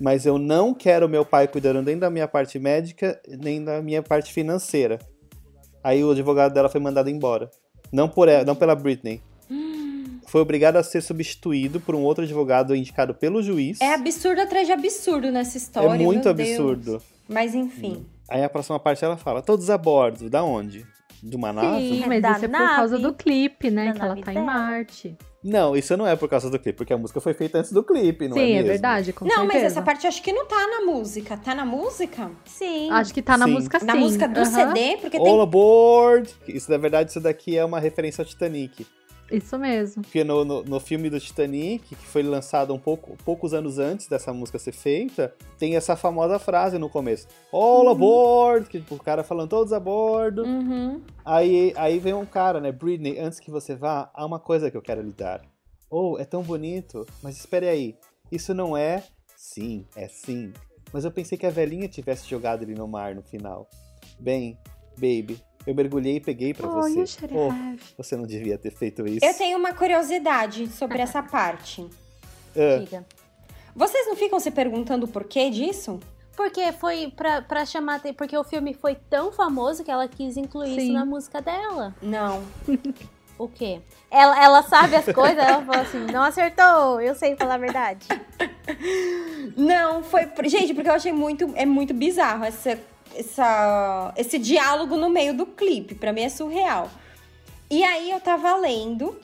mas 0.00 0.26
eu 0.26 0.38
não 0.38 0.74
quero 0.74 1.08
meu 1.08 1.24
pai 1.24 1.46
cuidando 1.46 1.82
nem 1.82 1.96
da 1.96 2.10
minha 2.10 2.26
parte 2.26 2.58
médica, 2.58 3.20
nem 3.28 3.62
da 3.62 3.80
minha 3.80 4.02
parte 4.02 4.32
financeira. 4.32 4.98
Aí 5.84 6.02
o 6.02 6.10
advogado 6.10 6.52
dela 6.52 6.68
foi 6.68 6.80
mandado 6.80 7.08
embora. 7.08 7.50
Não 7.92 8.08
por 8.08 8.28
ela, 8.28 8.44
não 8.44 8.54
pela 8.54 8.74
Britney. 8.74 9.20
Foi 10.26 10.40
obrigado 10.40 10.76
a 10.76 10.82
ser 10.82 11.00
substituído 11.00 11.80
por 11.80 11.96
um 11.96 12.02
outro 12.02 12.22
advogado 12.22 12.74
indicado 12.74 13.12
pelo 13.12 13.42
juiz. 13.42 13.80
É 13.80 13.94
absurdo 13.94 14.40
atrás 14.40 14.64
de 14.64 14.72
absurdo 14.72 15.30
nessa 15.32 15.58
história. 15.58 15.88
É 15.88 15.98
muito 15.98 16.26
meu 16.26 16.34
Deus. 16.34 16.50
absurdo. 16.50 17.02
Mas 17.28 17.52
enfim. 17.52 18.06
Aí 18.28 18.44
a 18.44 18.48
próxima 18.48 18.78
parte 18.78 19.04
ela 19.04 19.16
fala: 19.16 19.42
todos 19.42 19.68
a 19.70 19.76
bordo. 19.76 20.30
Da 20.30 20.44
onde? 20.44 20.86
De 21.22 21.36
uma 21.36 21.52
nave? 21.52 21.78
Sim, 21.80 22.02
É 22.02 22.06
mas 22.06 22.22
da 22.22 22.30
isso 22.32 22.44
é 22.44 22.48
por 22.48 22.52
nave, 22.58 22.74
causa 22.76 22.98
do 22.98 23.12
clipe, 23.14 23.70
né? 23.70 23.86
da 23.86 23.92
Que 23.92 24.02
ela 24.02 24.16
tá 24.16 24.30
em 24.30 24.34
dela. 24.34 24.46
Marte. 24.46 25.16
Não, 25.42 25.74
isso 25.74 25.96
não 25.96 26.06
é 26.06 26.14
por 26.16 26.28
causa 26.28 26.50
do 26.50 26.58
clipe, 26.58 26.76
porque 26.76 26.92
a 26.92 26.98
música 26.98 27.18
foi 27.20 27.32
feita 27.32 27.58
antes 27.58 27.72
do 27.72 27.82
clipe, 27.82 28.28
não 28.28 28.34
Sim, 28.36 28.40
é 28.42 28.50
é, 28.50 28.54
mesmo? 28.56 28.68
verdade, 28.68 29.12
com 29.14 29.24
não, 29.24 29.38
mas 29.44 29.52
certeza. 29.52 29.66
essa 29.66 29.82
parte 29.82 30.06
acho 30.06 30.22
que 30.22 30.32
não 30.34 30.46
tá 30.46 30.66
na 30.66 30.80
música. 30.84 31.36
Tá 31.38 31.54
na 31.54 31.64
música? 31.64 32.30
Sim. 32.44 32.90
Acho 32.90 33.14
que 33.14 33.22
tá 33.22 33.38
na 33.38 33.46
Sim. 33.46 33.52
música 33.52 33.80
sim. 33.80 33.86
Na 33.86 33.94
música 33.96 34.28
do 34.28 34.44
CD, 34.44 34.98
porque 35.00 35.18
tem. 35.18 35.28
All 35.28 35.40
aboard! 35.40 36.30
Isso, 36.46 36.70
na 36.70 36.76
verdade, 36.76 37.10
isso 37.10 37.20
daqui 37.20 37.56
é 37.56 37.64
uma 37.64 37.80
referência 37.80 38.20
ao 38.20 38.26
Titanic. 38.26 38.86
Isso 39.30 39.58
mesmo. 39.58 40.02
Porque 40.02 40.24
no, 40.24 40.44
no, 40.44 40.62
no 40.62 40.80
filme 40.80 41.08
do 41.08 41.20
Titanic, 41.20 41.94
que 41.94 42.06
foi 42.06 42.22
lançado 42.22 42.74
um 42.74 42.78
pouco, 42.78 43.16
poucos 43.24 43.54
anos 43.54 43.78
antes 43.78 44.08
dessa 44.08 44.32
música 44.32 44.58
ser 44.58 44.72
feita, 44.72 45.34
tem 45.58 45.76
essa 45.76 45.94
famosa 45.94 46.38
frase 46.38 46.78
no 46.78 46.88
começo. 46.88 47.28
All 47.52 47.88
aboard! 47.88 48.68
Que, 48.68 48.80
tipo, 48.80 48.96
o 48.96 49.02
cara 49.02 49.22
falando 49.22 49.50
todos 49.50 49.72
a 49.72 49.78
bordo. 49.78 50.42
Uhum. 50.42 51.00
Aí, 51.24 51.72
aí 51.76 51.98
vem 51.98 52.14
um 52.14 52.26
cara, 52.26 52.60
né? 52.60 52.72
Britney, 52.72 53.18
antes 53.18 53.38
que 53.38 53.50
você 53.50 53.74
vá, 53.74 54.10
há 54.12 54.26
uma 54.26 54.40
coisa 54.40 54.70
que 54.70 54.76
eu 54.76 54.82
quero 54.82 55.02
lhe 55.02 55.12
dar. 55.12 55.42
Oh, 55.88 56.16
é 56.18 56.24
tão 56.24 56.42
bonito. 56.42 57.06
Mas 57.22 57.36
espere 57.36 57.68
aí. 57.68 57.96
Isso 58.30 58.52
não 58.52 58.76
é. 58.76 59.04
Sim, 59.36 59.86
é 59.96 60.08
sim. 60.08 60.52
Mas 60.92 61.04
eu 61.04 61.10
pensei 61.10 61.38
que 61.38 61.46
a 61.46 61.50
velhinha 61.50 61.88
tivesse 61.88 62.28
jogado 62.28 62.62
ele 62.62 62.74
no 62.74 62.88
mar 62.88 63.14
no 63.14 63.22
final. 63.22 63.68
Bem, 64.18 64.58
baby, 64.96 65.40
eu 65.66 65.74
mergulhei 65.74 66.16
e 66.16 66.20
peguei 66.20 66.54
pra 66.54 66.68
Oh, 66.68 66.82
você. 66.82 67.04
Oh, 67.32 67.52
você 67.96 68.16
não 68.16 68.26
devia 68.26 68.56
ter 68.58 68.70
feito 68.70 69.06
isso. 69.06 69.24
Eu 69.24 69.34
tenho 69.34 69.58
uma 69.58 69.72
curiosidade 69.72 70.66
sobre 70.68 70.98
essa 70.98 71.22
parte. 71.24 71.86
Ah, 72.56 72.78
Diga. 72.80 73.06
Vocês 73.74 74.06
não 74.06 74.16
ficam 74.16 74.40
se 74.40 74.50
perguntando 74.50 75.06
o 75.06 75.08
porquê 75.08 75.48
disso? 75.50 76.00
Porque 76.36 76.72
foi 76.72 77.12
pra, 77.14 77.42
pra 77.42 77.64
chamar. 77.66 78.00
Porque 78.16 78.36
o 78.36 78.42
filme 78.44 78.72
foi 78.74 78.94
tão 78.94 79.30
famoso 79.30 79.84
que 79.84 79.90
ela 79.90 80.08
quis 80.08 80.36
incluir 80.36 80.74
Sim. 80.74 80.80
isso 80.84 80.92
na 80.92 81.04
música 81.04 81.40
dela. 81.40 81.94
Não. 82.00 82.42
O 83.38 83.48
quê? 83.48 83.80
Ela, 84.10 84.42
ela 84.42 84.62
sabe 84.62 84.96
as 84.96 85.04
coisas, 85.06 85.38
ela 85.38 85.62
falou 85.62 85.80
assim: 85.82 85.98
não 86.12 86.22
acertou, 86.22 87.00
eu 87.00 87.14
sei 87.14 87.36
falar 87.36 87.54
a 87.54 87.58
verdade. 87.58 88.06
Não, 89.56 90.02
foi. 90.02 90.28
Gente, 90.44 90.74
porque 90.74 90.88
eu 90.88 90.94
achei 90.94 91.12
muito. 91.12 91.50
É 91.54 91.64
muito 91.66 91.92
bizarro 91.94 92.44
essa, 92.44 92.78
essa, 93.14 94.12
esse 94.16 94.38
diálogo 94.38 94.96
no 94.96 95.08
meio 95.08 95.34
do 95.34 95.46
clipe. 95.46 95.94
Pra 95.94 96.12
mim 96.12 96.22
é 96.22 96.28
surreal. 96.28 96.90
E 97.70 97.84
aí 97.84 98.10
eu 98.10 98.20
tava 98.20 98.54
lendo 98.56 99.16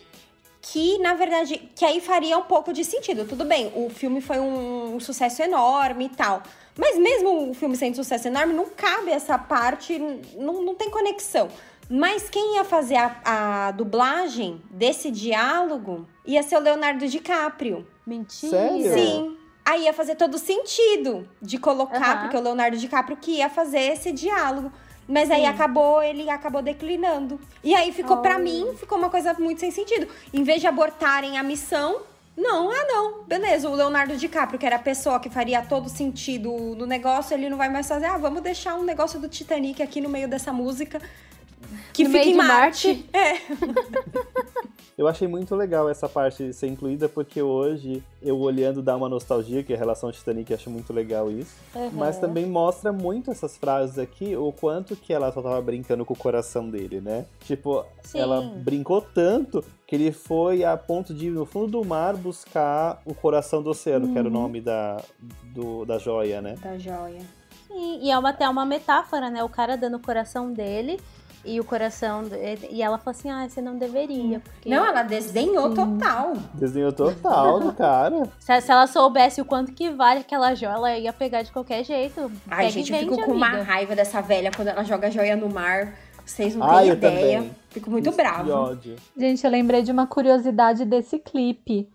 que, 0.60 0.98
na 0.98 1.14
verdade, 1.14 1.70
que 1.74 1.84
aí 1.84 2.00
faria 2.00 2.36
um 2.36 2.42
pouco 2.42 2.72
de 2.72 2.84
sentido. 2.84 3.24
Tudo 3.24 3.44
bem, 3.44 3.72
o 3.74 3.88
filme 3.88 4.20
foi 4.20 4.38
um, 4.38 4.96
um 4.96 5.00
sucesso 5.00 5.42
enorme 5.42 6.06
e 6.06 6.08
tal. 6.08 6.42
Mas 6.76 6.98
mesmo 6.98 7.50
o 7.50 7.54
filme 7.54 7.76
sendo 7.76 7.94
sucesso 7.96 8.28
enorme, 8.28 8.52
não 8.52 8.66
cabe 8.66 9.10
essa 9.10 9.38
parte, 9.38 9.98
não, 10.36 10.62
não 10.62 10.74
tem 10.74 10.90
conexão. 10.90 11.48
Mas 11.88 12.28
quem 12.28 12.56
ia 12.56 12.64
fazer 12.64 12.96
a, 12.96 13.68
a 13.68 13.70
dublagem 13.70 14.60
desse 14.70 15.10
diálogo 15.10 16.06
ia 16.26 16.42
ser 16.42 16.56
o 16.56 16.60
Leonardo 16.60 17.06
DiCaprio. 17.06 17.86
Mentira. 18.04 18.50
Sério? 18.50 18.92
Sim. 18.92 19.35
Aí 19.68 19.82
ia 19.82 19.92
fazer 19.92 20.14
todo 20.14 20.38
sentido 20.38 21.28
de 21.42 21.58
colocar, 21.58 21.96
Aham. 22.12 22.20
porque 22.20 22.36
o 22.36 22.40
Leonardo 22.40 22.76
DiCaprio 22.76 23.16
que 23.16 23.32
ia 23.38 23.50
fazer 23.50 23.80
esse 23.80 24.12
diálogo. 24.12 24.70
Mas 25.08 25.28
aí 25.30 25.42
Sim. 25.42 25.46
acabou, 25.48 26.00
ele 26.02 26.30
acabou 26.30 26.62
declinando. 26.62 27.40
E 27.64 27.74
aí 27.74 27.90
ficou, 27.92 28.18
pra 28.18 28.36
Oh. 28.36 28.40
mim, 28.40 28.74
ficou 28.78 28.96
uma 28.96 29.10
coisa 29.10 29.34
muito 29.34 29.60
sem 29.60 29.70
sentido. 29.72 30.06
Em 30.32 30.42
vez 30.44 30.60
de 30.60 30.66
abortarem 30.68 31.36
a 31.38 31.42
missão, 31.42 32.00
não, 32.36 32.70
ah 32.70 32.84
não, 32.88 33.22
beleza, 33.24 33.68
o 33.68 33.74
Leonardo 33.74 34.16
DiCaprio, 34.16 34.58
que 34.58 34.66
era 34.66 34.76
a 34.76 34.80
pessoa 34.80 35.18
que 35.18 35.28
faria 35.30 35.62
todo 35.62 35.88
sentido 35.88 36.50
no 36.76 36.86
negócio, 36.86 37.34
ele 37.34 37.48
não 37.48 37.56
vai 37.56 37.68
mais 37.68 37.88
fazer, 37.88 38.06
ah, 38.06 38.18
vamos 38.18 38.42
deixar 38.42 38.74
um 38.76 38.82
negócio 38.84 39.18
do 39.18 39.28
Titanic 39.28 39.82
aqui 39.82 40.00
no 40.00 40.08
meio 40.08 40.28
dessa 40.28 40.52
música. 40.52 41.00
Que 41.92 42.04
No 42.04 42.10
fica 42.10 42.24
meio 42.24 42.28
em 42.36 42.40
de 42.40 42.46
Marte. 42.46 43.08
É. 43.12 43.36
Eu 44.96 45.06
achei 45.06 45.28
muito 45.28 45.54
legal 45.54 45.90
essa 45.90 46.08
parte 46.08 46.54
ser 46.54 46.68
incluída, 46.68 47.06
porque 47.06 47.42
hoje, 47.42 48.02
eu 48.22 48.38
olhando 48.40 48.80
dá 48.80 48.96
uma 48.96 49.10
nostalgia, 49.10 49.62
que 49.62 49.74
a 49.74 49.76
relação 49.76 50.10
Titanic 50.10 50.54
acho 50.54 50.70
muito 50.70 50.90
legal 50.90 51.30
isso. 51.30 51.54
Uhum. 51.74 51.90
Mas 51.92 52.18
também 52.18 52.46
mostra 52.46 52.94
muito 52.94 53.30
essas 53.30 53.58
frases 53.58 53.98
aqui, 53.98 54.34
o 54.34 54.50
quanto 54.52 54.96
que 54.96 55.12
ela 55.12 55.30
só 55.30 55.42
tava 55.42 55.60
brincando 55.60 56.02
com 56.06 56.14
o 56.14 56.16
coração 56.16 56.70
dele, 56.70 57.02
né? 57.02 57.26
Tipo, 57.44 57.84
Sim. 58.04 58.20
ela 58.20 58.40
brincou 58.40 59.02
tanto 59.02 59.62
que 59.86 59.94
ele 59.94 60.12
foi 60.12 60.64
a 60.64 60.78
ponto 60.78 61.12
de 61.12 61.26
ir 61.26 61.30
no 61.30 61.44
fundo 61.44 61.66
do 61.66 61.84
mar 61.84 62.16
buscar 62.16 63.02
o 63.04 63.12
coração 63.14 63.62
do 63.62 63.68
oceano, 63.68 64.10
que 64.14 64.18
era 64.18 64.26
o 64.26 64.32
Uhum. 64.32 64.40
nome 64.40 64.62
da, 64.62 64.96
do, 65.52 65.84
da 65.84 65.98
joia, 65.98 66.40
né? 66.40 66.54
Da 66.62 66.78
joia. 66.78 67.20
Sim, 67.68 67.98
e 68.02 68.10
é 68.10 68.18
uma, 68.18 68.30
até 68.30 68.48
uma 68.48 68.64
metáfora, 68.64 69.28
né? 69.28 69.44
O 69.44 69.48
cara 69.50 69.76
dando 69.76 69.98
o 69.98 70.00
coração 70.00 70.50
dele 70.54 70.98
e 71.46 71.60
o 71.60 71.64
coração. 71.64 72.22
E 72.70 72.82
ela 72.82 72.98
falou 72.98 73.16
assim: 73.16 73.30
ah, 73.30 73.48
você 73.48 73.60
não 73.60 73.76
deveria. 73.78 74.40
Porque 74.40 74.68
Não, 74.68 74.84
ela 74.84 75.02
desdenhou 75.02 75.74
total. 75.74 76.32
Desenho 76.54 76.92
total 76.92 77.60
do 77.60 77.72
cara. 77.72 78.28
se, 78.38 78.60
se 78.60 78.70
ela 78.72 78.86
soubesse 78.86 79.40
o 79.40 79.44
quanto 79.44 79.72
que 79.72 79.90
vale 79.90 80.20
aquela 80.20 80.54
joia, 80.54 80.72
ela 80.74 80.98
ia 80.98 81.12
pegar 81.12 81.42
de 81.42 81.52
qualquer 81.52 81.84
jeito. 81.84 82.30
Ai, 82.48 82.66
Pega 82.66 82.70
gente, 82.70 82.92
eu 82.92 82.98
vende, 82.98 83.10
fico 83.14 83.24
com 83.26 83.32
uma 83.32 83.46
amiga. 83.48 83.62
raiva 83.62 83.94
dessa 83.96 84.20
velha 84.20 84.50
quando 84.54 84.68
ela 84.68 84.82
joga 84.84 85.10
joia 85.10 85.36
no 85.36 85.48
mar. 85.48 85.94
Vocês 86.24 86.56
não 86.56 86.66
Ah, 86.68 86.78
têm 86.80 86.88
eu 86.88 86.94
ideia. 86.94 87.36
também. 87.38 87.56
Fico 87.70 87.90
muito 87.90 88.10
Isso, 88.10 88.20
ódio. 88.52 88.96
Gente, 89.16 89.44
eu 89.44 89.50
lembrei 89.50 89.82
de 89.82 89.92
uma 89.92 90.06
curiosidade 90.06 90.84
desse 90.84 91.18
clipe. 91.18 91.88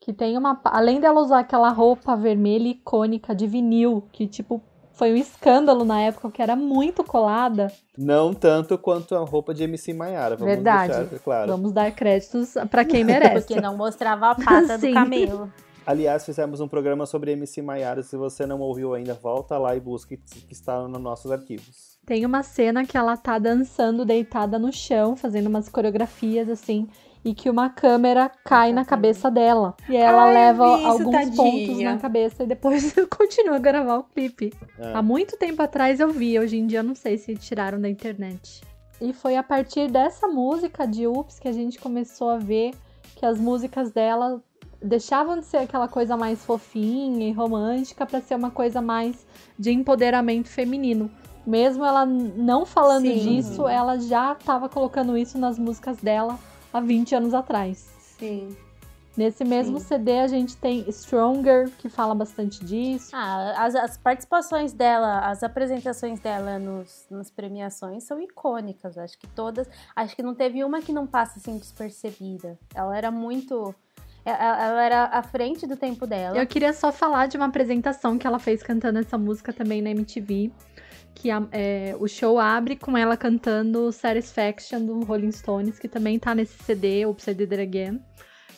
Que 0.00 0.12
tem 0.12 0.38
uma. 0.38 0.58
Além 0.64 1.00
dela 1.00 1.20
usar 1.20 1.40
aquela 1.40 1.68
roupa 1.70 2.16
vermelha 2.16 2.68
icônica 2.68 3.34
de 3.34 3.46
vinil, 3.46 4.06
que, 4.12 4.26
tipo, 4.26 4.62
foi 4.98 5.12
um 5.12 5.16
escândalo 5.16 5.84
na 5.84 6.00
época, 6.00 6.28
que 6.28 6.42
era 6.42 6.56
muito 6.56 7.04
colada. 7.04 7.72
Não 7.96 8.34
tanto 8.34 8.76
quanto 8.76 9.14
a 9.14 9.20
roupa 9.20 9.54
de 9.54 9.62
MC 9.62 9.94
Maiara, 9.94 10.34
vamos 10.34 10.52
Verdade. 10.52 10.92
deixar 10.92 11.18
claro. 11.20 11.52
Vamos 11.52 11.72
dar 11.72 11.92
créditos 11.92 12.54
pra 12.68 12.84
quem 12.84 13.04
merece. 13.04 13.46
Porque 13.46 13.60
não 13.60 13.76
mostrava 13.76 14.30
a 14.30 14.34
pata 14.34 14.76
do 14.76 14.80
Sim. 14.80 14.92
camelo. 14.92 15.52
Aliás, 15.86 16.26
fizemos 16.26 16.60
um 16.60 16.66
programa 16.66 17.06
sobre 17.06 17.30
MC 17.30 17.62
Maiara. 17.62 18.02
Se 18.02 18.16
você 18.16 18.44
não 18.44 18.58
ouviu 18.60 18.92
ainda, 18.92 19.14
volta 19.14 19.56
lá 19.56 19.74
e 19.76 19.80
busque, 19.80 20.16
que 20.16 20.52
está 20.52 20.86
nos 20.88 21.00
nossos 21.00 21.30
arquivos. 21.30 21.96
Tem 22.04 22.26
uma 22.26 22.42
cena 22.42 22.84
que 22.84 22.96
ela 22.96 23.16
tá 23.16 23.38
dançando 23.38 24.04
deitada 24.04 24.58
no 24.58 24.72
chão, 24.72 25.14
fazendo 25.14 25.46
umas 25.46 25.68
coreografias 25.68 26.48
assim, 26.48 26.88
e 27.24 27.34
que 27.34 27.50
uma 27.50 27.68
câmera 27.68 28.30
cai 28.44 28.72
na 28.72 28.84
cabeça 28.84 29.30
dela. 29.30 29.74
E 29.88 29.96
ela 29.96 30.24
Ai, 30.24 30.34
leva 30.34 30.78
isso, 30.78 30.86
alguns 30.86 31.12
tadinha. 31.12 31.36
pontos 31.36 31.82
na 31.82 31.98
cabeça 31.98 32.42
e 32.44 32.46
depois 32.46 32.94
continua 33.16 33.56
a 33.56 33.60
gravar 33.60 33.98
o 33.98 34.04
clipe. 34.04 34.52
É. 34.78 34.92
Há 34.94 35.02
muito 35.02 35.36
tempo 35.36 35.62
atrás 35.62 36.00
eu 36.00 36.10
vi, 36.10 36.38
hoje 36.38 36.58
em 36.58 36.66
dia 36.66 36.80
eu 36.80 36.84
não 36.84 36.94
sei 36.94 37.18
se 37.18 37.34
tiraram 37.34 37.80
da 37.80 37.88
internet. 37.88 38.62
E 39.00 39.12
foi 39.12 39.36
a 39.36 39.42
partir 39.42 39.88
dessa 39.90 40.26
música 40.26 40.86
de 40.86 41.06
Ups 41.06 41.38
que 41.38 41.48
a 41.48 41.52
gente 41.52 41.78
começou 41.78 42.30
a 42.30 42.38
ver 42.38 42.72
que 43.14 43.24
as 43.24 43.38
músicas 43.38 43.90
dela 43.90 44.42
deixavam 44.82 45.38
de 45.38 45.44
ser 45.44 45.58
aquela 45.58 45.88
coisa 45.88 46.16
mais 46.16 46.44
fofinha 46.44 47.28
e 47.28 47.32
romântica 47.32 48.06
para 48.06 48.20
ser 48.20 48.34
uma 48.34 48.50
coisa 48.50 48.80
mais 48.80 49.26
de 49.58 49.72
empoderamento 49.72 50.48
feminino. 50.48 51.10
Mesmo 51.46 51.84
ela 51.84 52.04
não 52.04 52.66
falando 52.66 53.06
Sim. 53.06 53.18
disso, 53.18 53.66
ela 53.66 53.98
já 53.98 54.32
estava 54.32 54.68
colocando 54.68 55.16
isso 55.16 55.38
nas 55.38 55.58
músicas 55.58 55.96
dela 55.96 56.38
há 56.72 56.80
20 56.80 57.14
anos 57.14 57.34
atrás. 57.34 57.88
Sim. 58.18 58.56
Nesse 59.16 59.44
mesmo 59.44 59.80
Sim. 59.80 59.86
CD 59.86 60.20
a 60.20 60.28
gente 60.28 60.56
tem 60.56 60.88
Stronger, 60.88 61.68
que 61.78 61.88
fala 61.88 62.14
bastante 62.14 62.64
disso. 62.64 63.10
Ah, 63.12 63.64
as, 63.64 63.74
as 63.74 63.98
participações 63.98 64.72
dela, 64.72 65.18
as 65.28 65.42
apresentações 65.42 66.20
dela 66.20 66.56
nos, 66.56 67.04
nas 67.10 67.28
premiações 67.28 68.04
são 68.04 68.20
icônicas. 68.20 68.96
Acho 68.96 69.18
que 69.18 69.26
todas. 69.26 69.68
Acho 69.96 70.14
que 70.14 70.22
não 70.22 70.36
teve 70.36 70.62
uma 70.62 70.80
que 70.80 70.92
não 70.92 71.04
passa 71.04 71.40
assim 71.40 71.58
despercebida. 71.58 72.56
Ela 72.72 72.96
era 72.96 73.10
muito. 73.10 73.74
é, 74.24 74.30
Ela, 74.30 74.62
ela 74.64 74.82
era 74.84 75.04
à 75.06 75.22
frente 75.24 75.66
do 75.66 75.76
tempo 75.76 76.06
dela. 76.06 76.36
Eu 76.38 76.46
queria 76.46 76.72
só 76.72 76.92
falar 76.92 77.26
de 77.26 77.36
uma 77.36 77.46
apresentação 77.46 78.16
que 78.16 78.24
ela 78.24 78.38
fez 78.38 78.62
cantando 78.62 79.00
essa 79.00 79.18
música 79.18 79.52
também 79.52 79.82
na 79.82 79.90
MTV. 79.90 80.52
Que 81.20 81.30
a- 81.30 81.42
é, 81.50 81.96
o 81.98 82.06
show 82.06 82.38
abre 82.38 82.76
com 82.76 82.96
ela 82.96 83.16
cantando 83.16 83.90
Satisfaction 83.90 84.84
do 84.84 85.00
Rolling 85.04 85.32
Stones, 85.32 85.78
que 85.78 85.88
também 85.88 86.18
tá 86.18 86.34
nesse 86.34 86.62
CD, 86.62 87.04
o 87.06 87.12
Did 87.34 87.52
It 87.52 87.60
Again. 87.60 88.00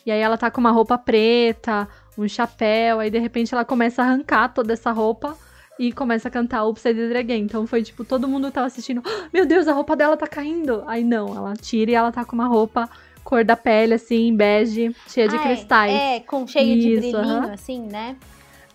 E 0.05 0.11
aí 0.11 0.20
ela 0.20 0.37
tá 0.37 0.51
com 0.51 0.61
uma 0.61 0.70
roupa 0.70 0.99
preta, 0.99 1.88
um 2.18 2.29
chapéu, 2.29 3.01
aí 3.01 3.11
de 3.11 3.18
repente 3.18 3.55
ela 3.55 3.64
começa 3.64 4.03
a 4.03 4.07
arrancar 4.07 4.49
toda 4.53 4.73
essa 4.75 4.90
roupa 4.90 5.37
e 5.79 5.90
começa 5.92 6.29
a 6.29 6.31
cantar 6.31 6.64
It 7.01 7.16
Again. 7.16 7.40
Então 7.44 7.66
foi 7.66 7.83
tipo, 7.83 8.05
todo 8.05 8.29
mundo 8.29 8.51
tava 8.51 8.66
assistindo, 8.66 9.03
"Ah, 9.07 9.29
meu 9.33 9.46
Deus, 9.46 9.66
a 9.66 9.73
roupa 9.73 9.96
dela 9.96 10.16
tá 10.16 10.27
caindo. 10.27 10.85
Aí 10.87 11.03
não, 11.03 11.35
ela 11.35 11.55
tira 11.55 11.90
e 11.90 11.94
ela 11.94 12.12
tá 12.12 12.25
com 12.25 12.35
uma 12.35 12.46
roupa 12.46 12.88
cor 13.25 13.42
da 13.44 13.57
pele, 13.57 13.94
assim, 13.94 14.35
bege, 14.37 14.94
cheia 15.07 15.29
de 15.29 15.37
Ah, 15.37 15.40
é, 15.40 15.42
cristais. 15.42 15.92
É, 16.03 16.20
com 16.20 16.46
cheio 16.46 16.79
de 16.79 16.88
Isso, 16.90 17.01
brilhinho, 17.01 17.42
aham. 17.42 17.53
assim, 17.53 17.81
né? 17.87 18.16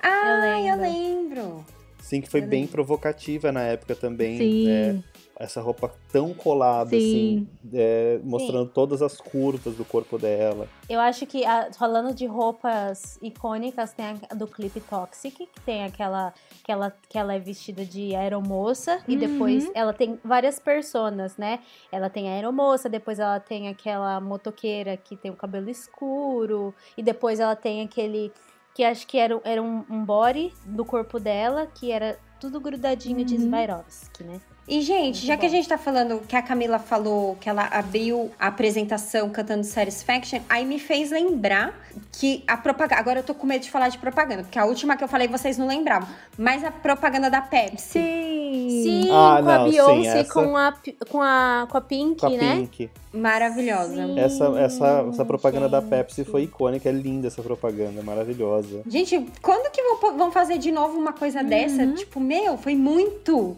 Ah, 0.01 0.59
eu 0.61 0.75
lembro. 0.77 0.81
lembro. 0.81 1.65
Sim, 2.05 2.21
que 2.21 2.29
foi 2.29 2.39
Eu 2.41 2.47
bem 2.47 2.61
lembro. 2.61 2.71
provocativa 2.73 3.51
na 3.51 3.61
época 3.63 3.95
também. 3.95 4.37
Sim. 4.37 4.63
né? 4.65 5.03
Essa 5.37 5.59
roupa 5.59 5.91
tão 6.13 6.33
colada, 6.33 6.91
Sim. 6.91 6.95
assim, 6.95 7.47
é, 7.73 8.19
mostrando 8.23 8.69
todas 8.69 9.01
as 9.01 9.17
curvas 9.19 9.75
do 9.75 9.83
corpo 9.83 10.17
dela. 10.17 10.65
Eu 10.87 10.97
acho 10.99 11.25
que, 11.25 11.43
a- 11.43 11.73
falando 11.73 12.13
de 12.15 12.25
roupas 12.25 13.19
icônicas, 13.21 13.91
tem 13.91 14.05
a 14.29 14.33
do 14.35 14.47
clipe 14.47 14.79
Toxic, 14.79 15.35
que 15.47 15.61
tem 15.65 15.83
aquela 15.83 16.31
que 16.63 16.71
ela, 16.71 16.93
que 17.09 17.17
ela 17.17 17.33
é 17.33 17.39
vestida 17.39 17.83
de 17.83 18.15
aeromoça, 18.15 19.01
e 19.07 19.13
Uhum. 19.15 19.19
depois 19.19 19.69
ela 19.73 19.91
tem 19.93 20.17
várias 20.23 20.57
personas, 20.59 21.35
né? 21.37 21.59
Ela 21.91 22.09
tem 22.09 22.29
a 22.29 22.33
aeromoça, 22.35 22.87
depois 22.87 23.19
ela 23.19 23.39
tem 23.39 23.67
aquela 23.67 24.21
motoqueira 24.21 24.95
que 24.95 25.17
tem 25.17 25.31
o 25.31 25.35
cabelo 25.35 25.69
escuro, 25.69 26.73
e 26.95 27.03
depois 27.03 27.39
ela 27.41 27.55
tem 27.57 27.81
aquele 27.81 28.31
que 28.75 28.83
acho 28.83 29.07
que 29.07 29.17
era, 29.17 29.39
era 29.45 29.63
um, 29.63 29.83
um 29.89 30.03
body 30.03 30.53
do 30.65 30.83
corpo 30.83 31.17
dela, 31.17 31.65
que 31.73 31.91
era 31.93 32.19
tudo 32.41 32.59
grudadinho 32.59 33.23
de 33.23 33.35
Uhum. 33.35 33.49
Swarovski, 33.49 34.23
né? 34.25 34.41
E, 34.67 34.81
gente, 34.81 35.17
Muito 35.17 35.27
já 35.27 35.37
que 35.37 35.45
a 35.45 35.49
bom. 35.49 35.55
gente 35.55 35.69
tá 35.69 35.77
falando 35.77 36.19
que 36.27 36.35
a 36.35 36.41
Camila 36.41 36.77
falou 36.79 37.35
que 37.35 37.47
ela 37.47 37.65
abriu 37.67 38.31
a 38.39 38.47
apresentação 38.47 39.29
cantando 39.29 39.63
Satisfaction, 39.63 40.39
aí 40.49 40.65
me 40.65 40.79
fez 40.79 41.11
lembrar 41.11 41.73
que 42.11 42.43
a 42.47 42.57
propaganda. 42.57 42.99
Agora 42.99 43.19
eu 43.19 43.23
tô 43.23 43.33
com 43.35 43.45
medo 43.47 43.61
de 43.61 43.69
falar 43.71 43.89
de 43.89 43.97
propaganda, 43.99 44.41
porque 44.43 44.57
a 44.59 44.65
última 44.65 44.97
que 44.97 45.03
eu 45.03 45.07
falei 45.07 45.27
vocês 45.27 45.57
não 45.57 45.67
lembravam. 45.67 46.09
Mas 46.37 46.63
a 46.63 46.71
propaganda 46.71 47.29
da 47.29 47.41
Pepsi. 47.41 47.93
Sim. 47.93 48.24
Sim, 48.55 49.09
Ah, 49.11 49.39
com 49.43 49.49
a 49.49 49.57
não, 49.59 49.65
sim, 49.65 49.71
Beyoncé, 49.71 50.19
essa- 50.19 50.33
com, 50.33 50.57
a, 50.57 50.73
com, 51.09 51.21
a, 51.21 51.67
com 51.69 51.77
a 51.77 51.81
Pink, 51.81 52.19
Com 52.21 52.27
a 52.27 52.29
né? 52.29 52.55
Pink. 52.57 52.89
Maravilhosa. 53.13 53.95
Sim. 54.07 54.19
Essa, 54.19 54.45
essa, 54.59 55.05
essa 55.09 55.25
propaganda 55.25 55.67
da 55.69 55.79
gente. 55.81 55.89
Pepsi 55.89 56.23
foi 56.23 56.43
icônica, 56.43 56.87
é 56.87 56.91
linda 56.91 57.27
essa 57.27 57.41
propaganda, 57.41 58.01
maravilhosa. 58.01 58.81
Gente, 58.87 59.25
quando 59.41 59.71
que 59.71 59.81
vão, 59.81 60.17
vão 60.17 60.31
fazer 60.31 60.57
de 60.57 60.71
novo 60.71 60.97
uma 60.97 61.13
coisa 61.13 61.43
dessa? 61.43 61.85
Tipo, 61.87 62.19
meu, 62.19 62.57
foi 62.57 62.75
muito. 62.75 63.57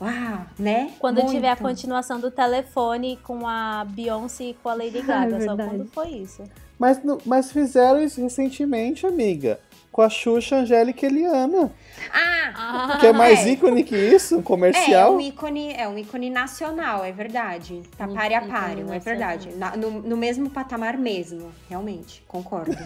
Ah, 0.00 0.46
né? 0.56 0.92
Quando 1.00 1.16
Muito. 1.16 1.32
tiver 1.32 1.50
a 1.50 1.56
continuação 1.56 2.20
do 2.20 2.30
telefone 2.30 3.18
com 3.24 3.48
a 3.48 3.84
Beyoncé 3.84 4.44
e 4.50 4.54
com 4.54 4.68
a 4.68 4.74
Lady 4.74 5.02
Gaga. 5.02 5.40
Só 5.40 5.56
verdade. 5.56 5.70
quando 5.70 5.86
foi 5.90 6.08
isso. 6.10 6.44
Mas, 6.78 7.00
mas 7.26 7.50
fizeram 7.50 8.00
isso 8.00 8.20
recentemente, 8.20 9.04
amiga. 9.04 9.58
Com 9.90 10.02
a 10.02 10.08
Xuxa, 10.08 10.56
Angélica 10.56 11.04
e 11.04 11.08
Eliana. 11.08 11.72
Ah, 12.12 12.98
Que 13.00 13.06
é 13.08 13.12
mais 13.12 13.40
é. 13.40 13.50
ícone 13.50 13.82
que 13.82 13.96
isso, 13.96 14.36
um 14.36 14.38
é, 14.38 14.40
é 14.40 14.44
comercial. 14.44 15.14
um 15.16 15.20
ícone, 15.20 15.72
é 15.74 15.88
um 15.88 15.98
ícone 15.98 16.30
nacional, 16.30 17.04
é 17.04 17.10
verdade. 17.10 17.82
Tá 17.96 18.06
Um 18.06 18.14
pare 18.14 18.34
a 18.34 18.42
páreo, 18.42 18.92
é 18.92 18.98
verdade. 19.00 19.50
Na- 19.56 19.76
no, 19.76 19.90
no 20.02 20.16
mesmo 20.16 20.48
patamar 20.50 20.96
mesmo, 20.96 21.50
realmente, 21.68 22.22
concordo. 22.28 22.70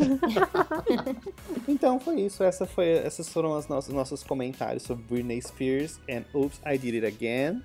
Então 1.69 1.99
foi 2.01 2.21
isso. 2.23 2.43
Essa 2.43 2.67
foi, 2.67 2.89
essas 2.89 3.29
foram 3.29 3.57
os 3.59 3.69
nossos, 3.69 3.93
nossos 3.93 4.23
comentários 4.23 4.83
sobre 4.83 5.05
Britney 5.05 5.41
Spears 5.43 5.99
and 6.11 6.23
Oops, 6.35 6.61
I 6.67 6.79
Did 6.79 7.03
It 7.03 7.07
Again. 7.07 7.63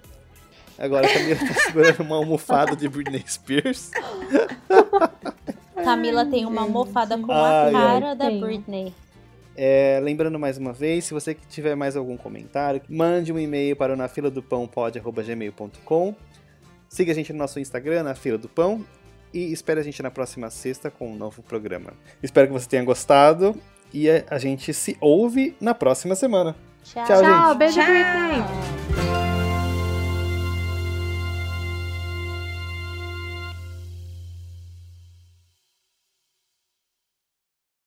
Agora 0.77 1.07
a 1.07 1.11
Camila 1.13 1.39
tá 1.39 1.53
segurando 1.65 2.03
uma 2.03 2.15
almofada 2.17 2.75
de 2.75 2.87
Britney 2.87 3.23
Spears. 3.27 3.91
Camila 5.83 6.25
tem 6.25 6.45
uma 6.45 6.61
almofada 6.61 7.17
com 7.17 7.31
Ai, 7.31 7.69
a 7.69 7.71
cara 7.71 8.09
ai. 8.09 8.15
da 8.15 8.25
Tenho. 8.25 8.41
Britney. 8.41 8.93
É, 9.57 9.99
lembrando 10.01 10.37
mais 10.37 10.57
uma 10.57 10.71
vez, 10.71 11.05
se 11.05 11.13
você 11.13 11.33
tiver 11.33 11.75
mais 11.75 11.97
algum 11.97 12.15
comentário, 12.15 12.81
mande 12.87 13.33
um 13.33 13.39
e-mail 13.39 13.75
para 13.75 13.93
o 13.93 13.95
nafiladopãopod.gmail.com 13.95 16.15
Siga 16.89 17.11
a 17.11 17.15
gente 17.15 17.33
no 17.33 17.39
nosso 17.39 17.59
Instagram, 17.59 18.03
na 18.03 18.15
Fila 18.15 18.37
do 18.37 18.47
Pão, 18.47 18.85
e 19.33 19.51
espere 19.51 19.79
a 19.79 19.83
gente 19.83 20.01
na 20.01 20.09
próxima 20.09 20.49
sexta 20.49 20.89
com 20.89 21.11
um 21.11 21.15
novo 21.15 21.43
programa. 21.43 21.93
Espero 22.23 22.47
que 22.47 22.53
você 22.53 22.67
tenha 22.67 22.83
gostado 22.83 23.55
e 23.93 24.09
a 24.09 24.37
gente 24.37 24.73
se 24.73 24.97
ouve 25.01 25.55
na 25.59 25.73
próxima 25.73 26.15
semana. 26.15 26.55
Tchau. 26.83 27.05
Tchau, 27.05 27.23
gente. 27.23 27.57
Beijo, 27.57 27.79
Tchau. 27.79 29.16